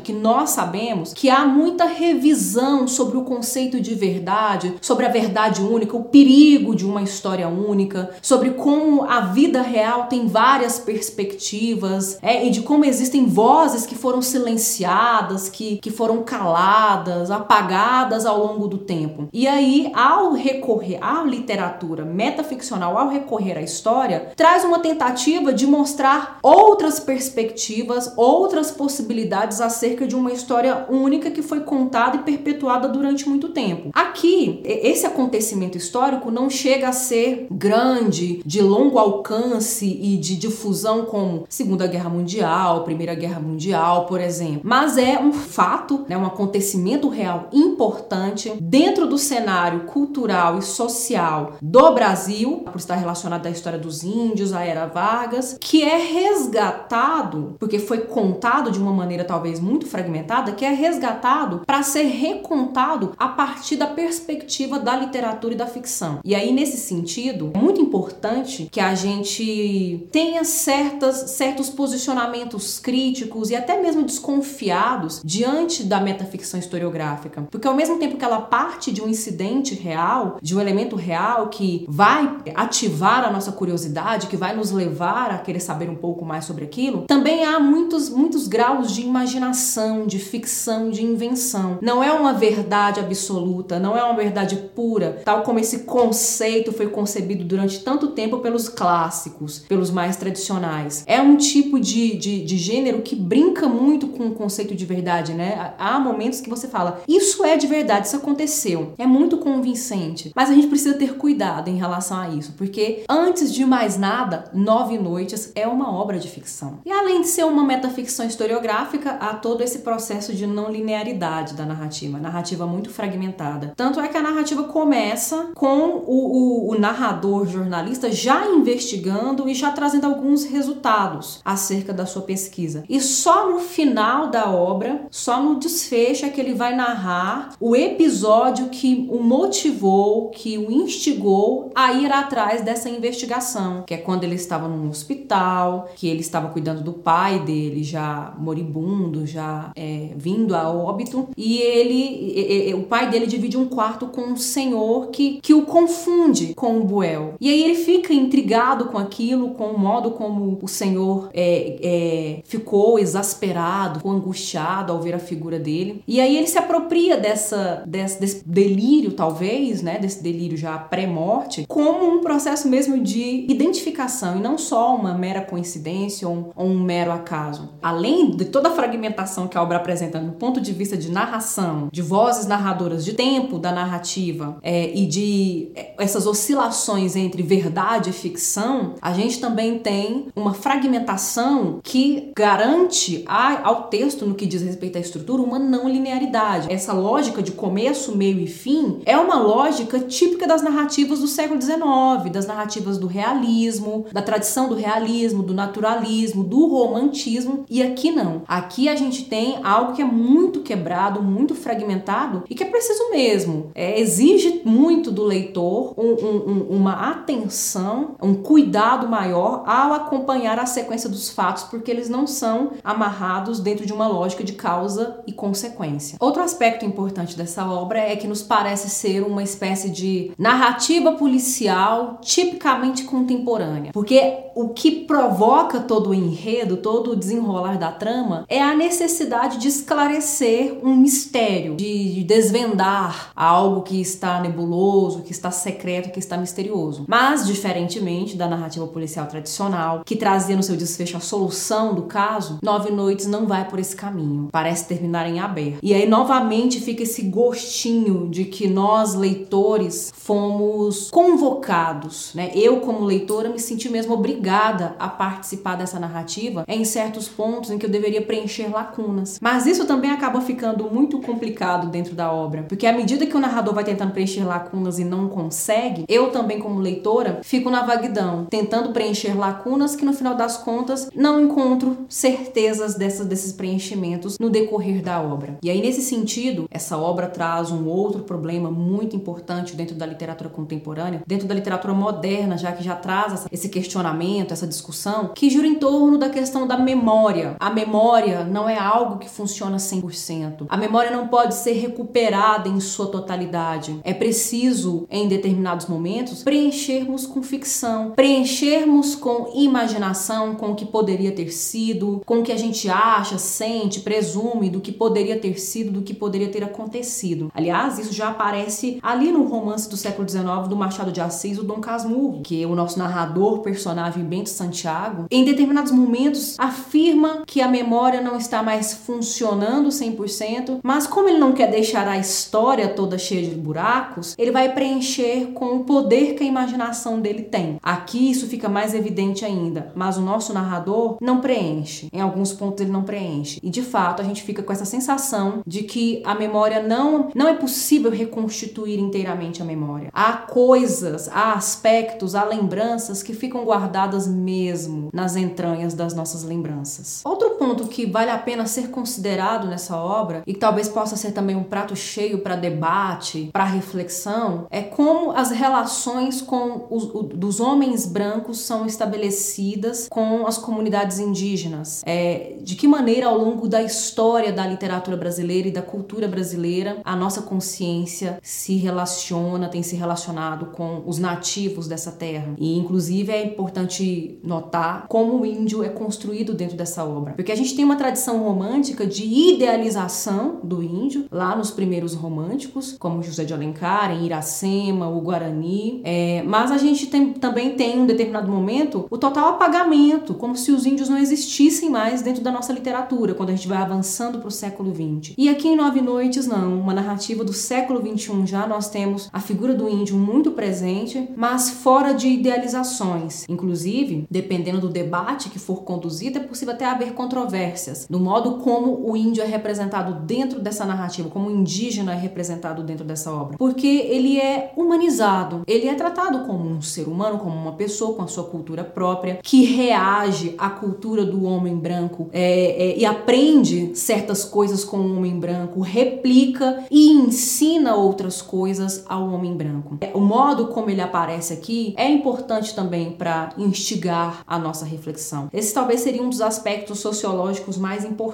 que 0.01 0.13
nós 0.13 0.51
sabemos 0.51 1.13
que 1.13 1.29
há 1.29 1.45
muita 1.45 1.85
revisão 1.85 2.87
sobre 2.87 3.17
o 3.17 3.23
conceito 3.23 3.79
de 3.79 3.95
verdade, 3.95 4.75
sobre 4.81 5.05
a 5.05 5.09
verdade 5.09 5.61
única, 5.61 5.95
o 5.95 6.03
perigo 6.03 6.75
de 6.75 6.85
uma 6.85 7.01
história 7.01 7.47
única, 7.47 8.11
sobre 8.21 8.51
como 8.51 9.03
a 9.03 9.21
vida 9.21 9.61
real 9.61 10.07
tem 10.07 10.27
várias 10.27 10.79
perspectivas 10.79 12.17
é, 12.21 12.45
e 12.45 12.49
de 12.49 12.61
como 12.61 12.85
existem 12.85 13.25
vozes 13.25 13.85
que 13.85 13.95
foram 13.95 14.21
silenciadas, 14.21 15.49
que, 15.49 15.77
que 15.77 15.91
foram 15.91 16.23
caladas, 16.23 17.29
apagadas 17.29 18.25
ao 18.25 18.39
longo 18.39 18.67
do 18.67 18.77
tempo. 18.77 19.27
E 19.31 19.47
aí, 19.47 19.91
ao 19.93 20.33
recorrer 20.33 20.97
à 21.01 21.23
literatura 21.23 22.03
metaficcional, 22.05 22.97
ao 22.97 23.09
recorrer 23.09 23.57
à 23.57 23.61
história, 23.61 24.31
traz 24.35 24.63
uma 24.63 24.79
tentativa 24.79 25.53
de 25.53 25.67
mostrar 25.67 26.39
outras 26.41 26.99
perspectivas, 26.99 28.11
outras 28.15 28.71
possibilidades 28.71 29.61
acerca 29.61 29.90
acerca 29.91 30.07
de 30.07 30.15
uma 30.15 30.31
história 30.31 30.85
única 30.89 31.29
que 31.29 31.41
foi 31.41 31.61
contada 31.61 32.17
e 32.17 32.19
perpetuada 32.19 32.87
durante 32.87 33.27
muito 33.27 33.49
tempo. 33.49 33.89
Aqui, 33.93 34.61
esse 34.63 35.05
acontecimento 35.05 35.77
histórico 35.77 36.31
não 36.31 36.49
chega 36.49 36.87
a 36.87 36.93
ser 36.93 37.47
grande, 37.51 38.41
de 38.45 38.61
longo 38.61 38.97
alcance 38.97 39.85
e 39.85 40.15
de 40.17 40.35
difusão 40.35 41.05
como 41.05 41.45
Segunda 41.49 41.87
Guerra 41.87 42.09
Mundial, 42.09 42.83
Primeira 42.83 43.13
Guerra 43.13 43.39
Mundial, 43.39 44.05
por 44.05 44.21
exemplo, 44.21 44.61
mas 44.63 44.97
é 44.97 45.19
um 45.19 45.33
fato, 45.33 46.05
né, 46.07 46.17
um 46.17 46.25
acontecimento 46.25 47.09
real 47.09 47.49
importante 47.51 48.53
dentro 48.61 49.07
do 49.07 49.17
cenário 49.17 49.81
cultural 49.81 50.57
e 50.57 50.61
social 50.61 51.53
do 51.61 51.91
Brasil, 51.93 52.63
por 52.71 52.77
estar 52.77 52.95
relacionado 52.95 53.45
à 53.45 53.49
história 53.49 53.79
dos 53.79 54.03
índios, 54.03 54.53
à 54.53 54.63
era 54.63 54.85
Vargas, 54.85 55.57
que 55.59 55.83
é 55.83 55.97
resgatado, 55.97 57.55
porque 57.59 57.79
foi 57.79 57.99
contado 58.01 58.71
de 58.71 58.79
uma 58.79 58.93
maneira 58.93 59.23
talvez 59.23 59.59
muito 59.59 59.80
muito 59.81 59.87
fragmentada 59.87 60.51
que 60.51 60.63
é 60.63 60.71
resgatado 60.71 61.63
para 61.65 61.81
ser 61.81 62.03
recontado 62.03 63.13
a 63.17 63.27
partir 63.27 63.75
da 63.75 63.87
perspectiva 63.87 64.79
da 64.79 64.95
literatura 64.95 65.55
e 65.55 65.57
da 65.57 65.65
ficção. 65.65 66.19
E 66.23 66.35
aí, 66.35 66.51
nesse 66.51 66.77
sentido, 66.77 67.51
é 67.53 67.57
muito 67.57 67.81
importante 67.81 68.67
que 68.71 68.79
a 68.79 68.93
gente 68.93 70.07
tenha 70.11 70.43
certas, 70.43 71.31
certos 71.31 71.69
posicionamentos 71.69 72.79
críticos 72.79 73.49
e 73.49 73.55
até 73.55 73.81
mesmo 73.81 74.03
desconfiados 74.03 75.21
diante 75.23 75.83
da 75.83 75.99
metaficção 75.99 76.59
historiográfica. 76.59 77.47
Porque 77.49 77.67
ao 77.67 77.75
mesmo 77.75 77.97
tempo 77.97 78.17
que 78.17 78.25
ela 78.25 78.41
parte 78.41 78.91
de 78.91 79.01
um 79.01 79.07
incidente 79.07 79.73
real, 79.73 80.37
de 80.41 80.55
um 80.55 80.59
elemento 80.59 80.95
real 80.95 81.47
que 81.47 81.85
vai 81.87 82.37
ativar 82.53 83.23
a 83.23 83.31
nossa 83.31 83.51
curiosidade, 83.51 84.27
que 84.27 84.37
vai 84.37 84.55
nos 84.55 84.71
levar 84.71 85.31
a 85.31 85.37
querer 85.39 85.59
saber 85.59 85.89
um 85.89 85.95
pouco 85.95 86.23
mais 86.23 86.45
sobre 86.45 86.65
aquilo, 86.65 87.05
também 87.07 87.43
há 87.45 87.59
muitos, 87.59 88.09
muitos 88.09 88.47
graus 88.47 88.91
de 88.91 89.01
imaginação 89.01 89.70
de 90.07 90.19
ficção, 90.19 90.89
de 90.89 91.03
invenção. 91.03 91.79
Não 91.81 92.03
é 92.03 92.11
uma 92.11 92.33
verdade 92.33 92.99
absoluta, 92.99 93.79
não 93.79 93.97
é 93.97 94.03
uma 94.03 94.15
verdade 94.15 94.55
pura, 94.75 95.21
tal 95.23 95.43
como 95.43 95.59
esse 95.59 95.79
conceito 95.79 96.73
foi 96.73 96.87
concebido 96.87 97.45
durante 97.45 97.79
tanto 97.79 98.09
tempo 98.09 98.39
pelos 98.39 98.67
clássicos, 98.67 99.59
pelos 99.59 99.89
mais 99.89 100.17
tradicionais. 100.17 101.03
É 101.07 101.21
um 101.21 101.37
tipo 101.37 101.79
de, 101.79 102.17
de, 102.17 102.43
de 102.43 102.57
gênero 102.57 103.01
que 103.01 103.15
brinca 103.15 103.67
muito 103.67 104.07
com 104.07 104.27
o 104.27 104.35
conceito 104.35 104.75
de 104.75 104.85
verdade, 104.85 105.33
né? 105.33 105.73
Há 105.77 105.99
momentos 105.99 106.41
que 106.41 106.49
você 106.49 106.67
fala, 106.67 107.01
isso 107.07 107.45
é 107.45 107.55
de 107.55 107.67
verdade, 107.67 108.07
isso 108.07 108.17
aconteceu. 108.17 108.93
É 108.97 109.05
muito 109.05 109.37
convincente. 109.37 110.31
Mas 110.35 110.49
a 110.49 110.53
gente 110.53 110.67
precisa 110.67 110.95
ter 110.95 111.15
cuidado 111.15 111.69
em 111.69 111.77
relação 111.77 112.19
a 112.19 112.29
isso, 112.29 112.53
porque 112.57 113.03
antes 113.09 113.53
de 113.53 113.65
mais 113.65 113.97
nada, 113.97 114.45
Nove 114.53 114.97
Noites 114.97 115.51
é 115.55 115.67
uma 115.67 115.93
obra 115.93 116.19
de 116.19 116.27
ficção. 116.27 116.79
E 116.85 116.91
além 116.91 117.21
de 117.21 117.27
ser 117.27 117.45
uma 117.45 117.63
metaficção 117.63 118.25
historiográfica, 118.25 119.11
há 119.11 119.33
todo 119.35 119.60
todo 119.61 119.63
esse 119.63 119.79
processo 119.79 120.33
de 120.33 120.47
não 120.47 120.71
linearidade 120.71 121.53
da 121.53 121.65
narrativa, 121.65 122.17
narrativa 122.17 122.65
muito 122.65 122.89
fragmentada. 122.89 123.73
Tanto 123.75 123.99
é 123.99 124.07
que 124.07 124.17
a 124.17 124.21
narrativa 124.21 124.63
começa 124.63 125.51
com 125.53 126.03
o, 126.07 126.67
o, 126.67 126.71
o 126.71 126.79
narrador 126.79 127.45
jornalista 127.45 128.11
já 128.11 128.47
investigando 128.47 129.47
e 129.47 129.53
já 129.53 129.71
trazendo 129.71 130.07
alguns 130.07 130.45
resultados. 130.45 131.41
acerca 131.45 131.93
da 131.93 132.05
sua 132.05 132.23
pesquisa. 132.23 132.83
E 132.89 132.99
só 132.99 133.51
no 133.51 133.59
final 133.59 134.31
da 134.31 134.49
obra, 134.49 135.05
só 135.11 135.41
no 135.41 135.59
desfecho 135.59 136.25
é 136.25 136.29
que 136.29 136.41
ele 136.41 136.53
vai 136.53 136.75
narrar 136.75 137.53
o 137.59 137.75
episódio 137.75 138.69
que 138.69 139.07
o 139.11 139.21
motivou, 139.21 140.29
que 140.29 140.57
o 140.57 140.71
instigou 140.71 141.71
a 141.75 141.93
ir 141.93 142.11
atrás 142.11 142.61
dessa 142.61 142.89
investigação, 142.89 143.83
que 143.85 143.93
é 143.93 143.97
quando 143.97 144.23
ele 144.23 144.35
estava 144.35 144.67
num 144.67 144.89
hospital, 144.89 145.89
que 145.95 146.07
ele 146.07 146.21
estava 146.21 146.49
cuidando 146.49 146.81
do 146.81 146.93
pai 146.93 147.39
dele 147.39 147.83
já 147.83 148.33
moribundo, 148.39 149.27
já 149.27 149.50
é, 149.75 150.09
vindo 150.15 150.55
a 150.55 150.69
óbito, 150.69 151.29
e 151.37 151.57
ele, 151.57 152.73
o 152.73 152.83
pai 152.83 153.09
dele 153.09 153.27
divide 153.27 153.57
um 153.57 153.67
quarto 153.67 154.07
com 154.07 154.21
um 154.21 154.37
senhor 154.37 155.07
que, 155.07 155.39
que 155.41 155.53
o 155.53 155.63
confunde 155.63 156.53
com 156.53 156.77
o 156.77 156.83
Buel. 156.83 157.35
E 157.39 157.49
aí 157.49 157.63
ele 157.63 157.75
fica 157.75 158.13
intrigado 158.13 158.85
com 158.85 158.97
aquilo, 158.97 159.51
com 159.51 159.67
o 159.67 159.79
modo 159.79 160.11
como 160.11 160.59
o 160.61 160.67
senhor 160.67 161.29
é, 161.33 161.77
é, 161.81 162.41
ficou 162.45 162.99
exasperado, 162.99 163.99
ficou 163.99 164.11
angustiado 164.11 164.91
ao 164.91 165.01
ver 165.01 165.15
a 165.15 165.19
figura 165.19 165.59
dele. 165.59 166.03
E 166.07 166.19
aí 166.19 166.37
ele 166.37 166.47
se 166.47 166.57
apropria 166.57 167.17
dessa, 167.17 167.83
desse, 167.85 168.19
desse 168.19 168.47
delírio, 168.47 169.11
talvez, 169.11 169.81
né, 169.81 169.97
desse 169.97 170.21
delírio 170.21 170.57
já 170.57 170.77
pré-morte, 170.77 171.65
como 171.67 172.05
um 172.05 172.21
processo 172.21 172.67
mesmo 172.67 172.99
de 172.99 173.45
identificação 173.49 174.37
e 174.37 174.41
não 174.41 174.57
só 174.57 174.95
uma 174.95 175.13
mera 175.13 175.41
coincidência 175.41 176.27
ou 176.27 176.35
um, 176.35 176.45
ou 176.55 176.67
um 176.67 176.79
mero 176.79 177.11
acaso. 177.11 177.69
Além 177.81 178.31
de 178.31 178.45
toda 178.45 178.69
a 178.69 178.71
fragmentação 178.71 179.40
que 179.47 179.57
a 179.57 179.61
obra 179.61 179.77
apresenta 179.77 180.19
no 180.19 180.33
ponto 180.33 180.59
de 180.59 180.73
vista 180.73 180.97
de 180.97 181.11
narração, 181.11 181.89
de 181.91 182.01
vozes 182.01 182.47
narradoras, 182.47 183.03
de 183.03 183.13
tempo 183.13 183.57
da 183.57 183.71
narrativa 183.71 184.57
é, 184.61 184.93
e 184.93 185.05
de 185.05 185.71
é, 185.75 185.93
essas 185.97 186.25
oscilações 186.25 187.15
entre 187.15 187.43
verdade 187.43 188.09
e 188.09 188.13
ficção, 188.13 188.95
a 189.01 189.13
gente 189.13 189.39
também 189.39 189.79
tem 189.79 190.27
uma 190.35 190.53
fragmentação 190.53 191.79
que 191.83 192.31
garante 192.35 193.23
a, 193.27 193.67
ao 193.67 193.83
texto, 193.83 194.25
no 194.25 194.35
que 194.35 194.45
diz 194.45 194.61
respeito 194.61 194.97
à 194.97 195.01
estrutura, 195.01 195.41
uma 195.41 195.59
não 195.59 195.89
linearidade. 195.89 196.71
Essa 196.71 196.93
lógica 196.93 197.41
de 197.41 197.51
começo, 197.51 198.17
meio 198.17 198.39
e 198.39 198.47
fim 198.47 199.01
é 199.05 199.17
uma 199.17 199.35
lógica 199.35 199.99
típica 199.99 200.47
das 200.47 200.61
narrativas 200.61 201.19
do 201.19 201.27
século 201.27 201.61
XIX, 201.61 202.31
das 202.31 202.45
narrativas 202.45 202.97
do 202.97 203.07
realismo, 203.07 204.05
da 204.11 204.21
tradição 204.21 204.67
do 204.67 204.75
realismo, 204.75 205.43
do 205.43 205.53
naturalismo, 205.53 206.43
do 206.43 206.67
romantismo, 206.67 207.65
e 207.69 207.81
aqui 207.81 208.11
não. 208.11 208.43
Aqui 208.47 208.89
a 208.89 208.95
gente 208.95 209.20
tem 209.21 209.59
algo 209.63 209.93
que 209.93 210.01
é 210.01 210.05
muito 210.05 210.61
quebrado, 210.61 211.21
muito 211.21 211.55
fragmentado 211.55 212.43
e 212.49 212.55
que 212.55 212.63
é 212.63 212.67
preciso 212.67 213.09
mesmo. 213.11 213.71
É, 213.75 213.99
exige 213.99 214.61
muito 214.65 215.11
do 215.11 215.23
leitor 215.23 215.93
um, 215.97 216.11
um, 216.11 216.67
uma 216.69 217.11
atenção, 217.11 218.15
um 218.21 218.35
cuidado 218.35 219.07
maior 219.07 219.63
ao 219.65 219.93
acompanhar 219.93 220.59
a 220.59 220.65
sequência 220.65 221.09
dos 221.09 221.29
fatos, 221.29 221.63
porque 221.63 221.91
eles 221.91 222.09
não 222.09 222.25
são 222.25 222.71
amarrados 222.83 223.59
dentro 223.59 223.85
de 223.85 223.93
uma 223.93 224.07
lógica 224.07 224.43
de 224.43 224.53
causa 224.53 225.21
e 225.27 225.33
consequência. 225.33 226.17
Outro 226.19 226.41
aspecto 226.41 226.85
importante 226.85 227.37
dessa 227.37 227.65
obra 227.65 227.99
é 227.99 228.15
que 228.15 228.27
nos 228.27 228.41
parece 228.41 228.89
ser 228.89 229.21
uma 229.21 229.43
espécie 229.43 229.89
de 229.89 230.31
narrativa 230.37 231.13
policial 231.13 232.19
tipicamente 232.21 233.03
contemporânea, 233.03 233.91
porque 233.93 234.51
o 234.55 234.69
que 234.69 234.91
provoca 234.91 235.79
todo 235.79 236.09
o 236.09 236.13
enredo, 236.13 236.77
todo 236.77 237.11
o 237.11 237.15
desenrolar 237.15 237.77
da 237.77 237.91
trama 237.91 238.45
é 238.47 238.61
a 238.61 238.75
necessidade 238.75 239.10
de 239.59 239.67
esclarecer 239.67 240.79
um 240.83 240.95
mistério, 240.95 241.75
de 241.75 242.23
desvendar 242.23 243.31
algo 243.35 243.81
que 243.81 243.99
está 243.99 244.39
nebuloso, 244.39 245.21
que 245.21 245.31
está 245.31 245.51
secreto, 245.51 246.11
que 246.11 246.19
está 246.19 246.37
misterioso. 246.37 247.05
Mas, 247.07 247.45
diferentemente 247.45 248.35
da 248.35 248.47
narrativa 248.47 248.87
policial 248.87 249.27
tradicional, 249.27 250.01
que 250.05 250.15
trazia 250.15 250.55
no 250.55 250.63
seu 250.63 250.75
desfecho 250.75 251.17
a 251.17 251.19
solução 251.19 251.93
do 251.93 252.03
caso, 252.03 252.59
Nove 252.63 252.91
Noites 252.91 253.27
não 253.27 253.45
vai 253.45 253.67
por 253.67 253.79
esse 253.79 253.95
caminho. 253.95 254.49
Parece 254.51 254.87
terminar 254.87 255.27
em 255.29 255.39
aberto. 255.39 255.79
E 255.83 255.93
aí, 255.93 256.07
novamente, 256.07 256.79
fica 256.79 257.03
esse 257.03 257.23
gostinho 257.23 258.29
de 258.29 258.45
que 258.45 258.67
nós, 258.67 259.13
leitores, 259.13 260.11
fomos 260.15 261.09
convocados, 261.11 262.31
né? 262.33 262.51
Eu, 262.55 262.79
como 262.79 263.05
leitora, 263.05 263.49
me 263.49 263.59
senti 263.59 263.89
mesmo 263.89 264.13
obrigada 264.13 264.95
a 264.97 265.07
participar 265.07 265.75
dessa 265.75 265.99
narrativa 265.99 266.63
em 266.67 266.83
certos 266.85 267.27
pontos 267.27 267.69
em 267.69 267.77
que 267.77 267.85
eu 267.85 267.89
deveria 267.89 268.21
preencher 268.21 268.71
lacunas. 268.71 269.00
Mas 269.41 269.65
isso 269.65 269.85
também 269.85 270.11
acaba 270.11 270.41
ficando 270.41 270.89
muito 270.89 271.19
complicado 271.19 271.87
dentro 271.87 272.13
da 272.13 272.31
obra, 272.31 272.63
porque 272.63 272.87
à 272.87 272.93
medida 272.93 273.25
que 273.25 273.35
o 273.35 273.39
narrador 273.39 273.73
vai 273.73 273.83
tentando 273.83 274.11
preencher 274.11 274.43
lacunas 274.43 274.99
e 274.99 275.03
não 275.03 275.27
consegue, 275.27 276.05
eu 276.07 276.31
também, 276.31 276.59
como 276.59 276.79
leitora, 276.79 277.39
fico 277.43 277.69
na 277.69 277.83
vaguidão, 277.83 278.45
tentando 278.49 278.91
preencher 278.91 279.37
lacunas 279.37 279.95
que 279.95 280.05
no 280.05 280.13
final 280.13 280.35
das 280.35 280.57
contas 280.57 281.09
não 281.15 281.41
encontro 281.41 282.05
certezas 282.07 282.95
dessas, 282.95 283.25
desses 283.25 283.51
preenchimentos 283.51 284.37
no 284.39 284.49
decorrer 284.49 285.01
da 285.01 285.21
obra. 285.21 285.57
E 285.63 285.69
aí, 285.69 285.81
nesse 285.81 286.01
sentido, 286.01 286.67
essa 286.69 286.97
obra 286.97 287.27
traz 287.27 287.71
um 287.71 287.87
outro 287.87 288.23
problema 288.23 288.69
muito 288.69 289.15
importante 289.15 289.75
dentro 289.75 289.95
da 289.95 290.05
literatura 290.05 290.49
contemporânea, 290.49 291.23
dentro 291.25 291.47
da 291.47 291.55
literatura 291.55 291.93
moderna, 291.93 292.57
já 292.57 292.71
que 292.71 292.83
já 292.83 292.95
traz 292.95 293.33
essa, 293.33 293.47
esse 293.51 293.69
questionamento, 293.69 294.51
essa 294.51 294.67
discussão, 294.67 295.31
que 295.33 295.49
gira 295.49 295.67
em 295.67 295.75
torno 295.75 296.17
da 296.17 296.29
questão 296.29 296.67
da 296.67 296.77
memória. 296.77 297.55
A 297.59 297.69
memória 297.69 298.43
não 298.43 298.67
é 298.67 298.77
algo 298.77 298.90
que 299.17 299.29
funciona 299.29 299.77
100%. 299.77 300.65
A 300.69 300.77
memória 300.77 301.11
não 301.11 301.27
pode 301.27 301.55
ser 301.55 301.73
recuperada 301.73 302.67
em 302.67 302.79
sua 302.79 303.07
totalidade. 303.07 303.99
É 304.03 304.13
preciso, 304.13 305.05
em 305.09 305.27
determinados 305.27 305.87
momentos, 305.87 306.43
preenchermos 306.43 307.25
com 307.25 307.41
ficção, 307.41 308.11
preenchermos 308.11 309.15
com 309.15 309.51
imaginação, 309.55 310.55
com 310.55 310.71
o 310.71 310.75
que 310.75 310.85
poderia 310.85 311.31
ter 311.31 311.51
sido, 311.51 312.21
com 312.25 312.39
o 312.39 312.43
que 312.43 312.51
a 312.51 312.57
gente 312.57 312.89
acha, 312.89 313.37
sente, 313.37 314.01
presume 314.01 314.69
do 314.69 314.81
que 314.81 314.91
poderia 314.91 315.39
ter 315.39 315.59
sido, 315.59 315.91
do 315.91 316.01
que 316.01 316.13
poderia 316.13 316.49
ter 316.49 316.63
acontecido. 316.63 317.51
Aliás, 317.53 317.99
isso 317.99 318.13
já 318.13 318.29
aparece 318.29 318.99
ali 319.01 319.31
no 319.31 319.43
romance 319.43 319.89
do 319.89 319.97
século 319.97 320.27
XIX 320.27 320.67
do 320.67 320.75
Machado 320.75 321.11
de 321.11 321.21
Assis, 321.21 321.57
o 321.57 321.63
Dom 321.63 321.79
Casmurro, 321.79 322.41
que 322.41 322.61
é 322.61 322.65
o 322.65 322.75
nosso 322.75 322.97
narrador, 322.97 323.59
personagem 323.59 324.23
Bento 324.23 324.49
Santiago, 324.49 325.25
em 325.29 325.43
determinados 325.43 325.91
momentos 325.91 326.55
afirma 326.59 327.43
que 327.45 327.61
a 327.61 327.67
memória 327.67 328.21
não 328.21 328.37
está 328.37 328.63
mais 328.63 328.80
funcionando 328.83 329.89
100%, 329.89 330.79
mas 330.83 331.07
como 331.07 331.29
ele 331.29 331.37
não 331.37 331.53
quer 331.53 331.69
deixar 331.69 332.07
a 332.07 332.17
história 332.17 332.89
toda 332.89 333.17
cheia 333.17 333.47
de 333.47 333.55
buracos, 333.55 334.35
ele 334.37 334.51
vai 334.51 334.73
preencher 334.73 335.51
com 335.53 335.77
o 335.77 335.83
poder 335.83 336.35
que 336.35 336.43
a 336.43 336.47
imaginação 336.47 337.19
dele 337.19 337.43
tem. 337.43 337.77
Aqui 337.81 338.29
isso 338.31 338.47
fica 338.47 338.67
mais 338.67 338.93
evidente 338.93 339.45
ainda, 339.45 339.91
mas 339.95 340.17
o 340.17 340.21
nosso 340.21 340.53
narrador 340.53 341.17
não 341.21 341.41
preenche. 341.41 342.07
Em 342.11 342.21
alguns 342.21 342.53
pontos 342.53 342.81
ele 342.81 342.91
não 342.91 343.03
preenche. 343.03 343.59
E 343.61 343.69
de 343.69 343.81
fato 343.81 344.21
a 344.21 344.25
gente 344.25 344.43
fica 344.43 344.63
com 344.63 344.73
essa 344.73 344.85
sensação 344.85 345.61
de 345.65 345.83
que 345.83 346.21
a 346.25 346.33
memória 346.35 346.81
não 346.81 347.29
não 347.35 347.47
é 347.47 347.53
possível 347.53 348.11
reconstituir 348.11 348.99
inteiramente 348.99 349.61
a 349.61 349.65
memória. 349.65 350.09
Há 350.13 350.33
coisas, 350.33 351.29
há 351.29 351.53
aspectos, 351.53 352.35
há 352.35 352.43
lembranças 352.43 353.23
que 353.23 353.33
ficam 353.33 353.63
guardadas 353.63 354.27
mesmo 354.27 355.09
nas 355.13 355.35
entranhas 355.35 355.93
das 355.93 356.13
nossas 356.13 356.43
lembranças. 356.43 357.21
Outro 357.23 357.51
ponto 357.51 357.87
que 357.87 358.05
vale 358.05 358.31
a 358.31 358.37
pena 358.37 358.65
ser 358.71 358.89
considerado 358.89 359.67
nessa 359.67 359.97
obra 359.97 360.43
e 360.45 360.53
que 360.53 360.59
talvez 360.59 360.87
possa 360.87 361.15
ser 361.15 361.31
também 361.31 361.55
um 361.55 361.63
prato 361.63 361.95
cheio 361.95 362.39
para 362.39 362.55
debate, 362.55 363.49
para 363.51 363.65
reflexão, 363.65 364.67
é 364.69 364.81
como 364.81 365.31
as 365.31 365.51
relações 365.51 366.41
com 366.41 366.87
os, 366.89 367.03
o, 367.03 367.23
dos 367.23 367.59
homens 367.59 368.05
brancos 368.05 368.59
são 368.59 368.85
estabelecidas 368.85 370.07
com 370.09 370.47
as 370.47 370.57
comunidades 370.57 371.19
indígenas. 371.19 372.01
É, 372.05 372.55
de 372.61 372.75
que 372.75 372.87
maneira 372.87 373.27
ao 373.27 373.37
longo 373.37 373.67
da 373.67 373.81
história 373.81 374.51
da 374.51 374.65
literatura 374.65 375.17
brasileira 375.17 375.67
e 375.67 375.71
da 375.71 375.81
cultura 375.81 376.27
brasileira 376.27 376.99
a 377.03 377.15
nossa 377.15 377.41
consciência 377.41 378.39
se 378.41 378.75
relaciona, 378.75 379.69
tem 379.69 379.83
se 379.83 379.95
relacionado 379.95 380.67
com 380.67 381.03
os 381.05 381.17
nativos 381.17 381.87
dessa 381.87 382.11
terra. 382.11 382.53
E 382.57 382.77
inclusive 382.77 383.31
é 383.31 383.45
importante 383.45 384.39
notar 384.43 385.05
como 385.07 385.41
o 385.41 385.45
índio 385.45 385.83
é 385.83 385.89
construído 385.89 386.53
dentro 386.53 386.77
dessa 386.77 387.03
obra, 387.03 387.33
porque 387.33 387.51
a 387.51 387.55
gente 387.55 387.75
tem 387.75 387.83
uma 387.83 387.95
tradição 387.95 388.43
romântica 388.43 388.60
de 389.07 389.25
idealização 389.25 390.59
do 390.63 390.81
índio 390.83 391.25
lá 391.31 391.55
nos 391.55 391.71
primeiros 391.71 392.13
românticos, 392.13 392.95
como 392.99 393.23
José 393.23 393.43
de 393.43 393.53
Alencar, 393.53 394.11
em 394.11 394.25
Iracema, 394.25 395.07
o 395.09 395.21
Guarani, 395.21 396.01
é, 396.03 396.43
mas 396.43 396.71
a 396.71 396.77
gente 396.77 397.07
tem, 397.07 397.33
também 397.33 397.75
tem 397.75 397.99
um 397.99 398.05
determinado 398.05 398.51
momento 398.51 399.05
o 399.09 399.17
total 399.17 399.49
apagamento, 399.49 400.33
como 400.33 400.55
se 400.55 400.71
os 400.71 400.85
índios 400.85 401.09
não 401.09 401.17
existissem 401.17 401.89
mais 401.89 402.21
dentro 402.21 402.43
da 402.43 402.51
nossa 402.51 402.73
literatura, 402.73 403.33
quando 403.33 403.49
a 403.49 403.55
gente 403.55 403.67
vai 403.67 403.77
avançando 403.77 404.39
para 404.39 404.47
o 404.47 404.51
século 404.51 404.93
XX. 404.93 405.33
E 405.37 405.49
aqui 405.49 405.67
em 405.67 405.75
Nove 405.75 406.01
Noites, 406.01 406.47
não, 406.47 406.79
uma 406.79 406.93
narrativa 406.93 407.43
do 407.43 407.53
século 407.53 407.99
XXI 407.99 408.45
já 408.45 408.67
nós 408.67 408.89
temos 408.89 409.29
a 409.31 409.39
figura 409.39 409.73
do 409.73 409.89
índio 409.89 410.17
muito 410.17 410.51
presente, 410.51 411.29
mas 411.35 411.69
fora 411.69 412.13
de 412.13 412.27
idealizações. 412.27 413.45
Inclusive, 413.49 414.25
dependendo 414.29 414.79
do 414.79 414.89
debate 414.89 415.49
que 415.49 415.59
for 415.59 415.83
conduzido, 415.83 416.37
é 416.37 416.41
possível 416.41 416.73
até 416.73 416.85
haver 416.85 417.13
controvérsias 417.13 418.07
no 418.09 418.19
modo 418.19 418.50
como 418.59 419.09
o 419.09 419.15
índio 419.15 419.43
é 419.43 419.45
representado 419.45 420.25
dentro 420.25 420.59
dessa 420.59 420.85
narrativa, 420.85 421.29
como 421.29 421.49
o 421.49 421.51
indígena 421.51 422.13
é 422.13 422.17
representado 422.17 422.83
dentro 422.83 423.05
dessa 423.05 423.31
obra. 423.31 423.57
Porque 423.57 423.87
ele 423.87 424.39
é 424.39 424.71
humanizado, 424.75 425.61
ele 425.67 425.87
é 425.87 425.93
tratado 425.93 426.45
como 426.45 426.67
um 426.67 426.81
ser 426.81 427.07
humano, 427.07 427.39
como 427.39 427.55
uma 427.55 427.73
pessoa 427.73 428.15
com 428.15 428.23
a 428.23 428.27
sua 428.27 428.43
cultura 428.45 428.83
própria, 428.83 429.39
que 429.41 429.63
reage 429.63 430.55
à 430.57 430.69
cultura 430.69 431.25
do 431.25 431.43
homem 431.43 431.75
branco 431.75 432.29
é, 432.31 432.89
é, 432.89 432.97
e 432.97 433.05
aprende 433.05 433.95
certas 433.95 434.43
coisas 434.43 434.83
com 434.83 434.97
o 434.97 435.17
homem 435.17 435.39
branco, 435.39 435.81
replica 435.81 436.83
e 436.89 437.11
ensina 437.11 437.95
outras 437.95 438.41
coisas 438.41 439.03
ao 439.07 439.31
homem 439.31 439.55
branco. 439.55 439.97
O 440.13 440.19
modo 440.19 440.67
como 440.67 440.89
ele 440.89 441.01
aparece 441.01 441.53
aqui 441.53 441.93
é 441.97 442.09
importante 442.09 442.75
também 442.75 443.11
para 443.11 443.53
instigar 443.57 444.41
a 444.45 444.57
nossa 444.57 444.85
reflexão. 444.85 445.49
Esse 445.53 445.73
talvez 445.73 446.01
seria 446.01 446.21
um 446.21 446.29
dos 446.29 446.41
aspectos 446.41 446.99
sociológicos 446.99 447.77
mais 447.77 448.03
importantes 448.05 448.30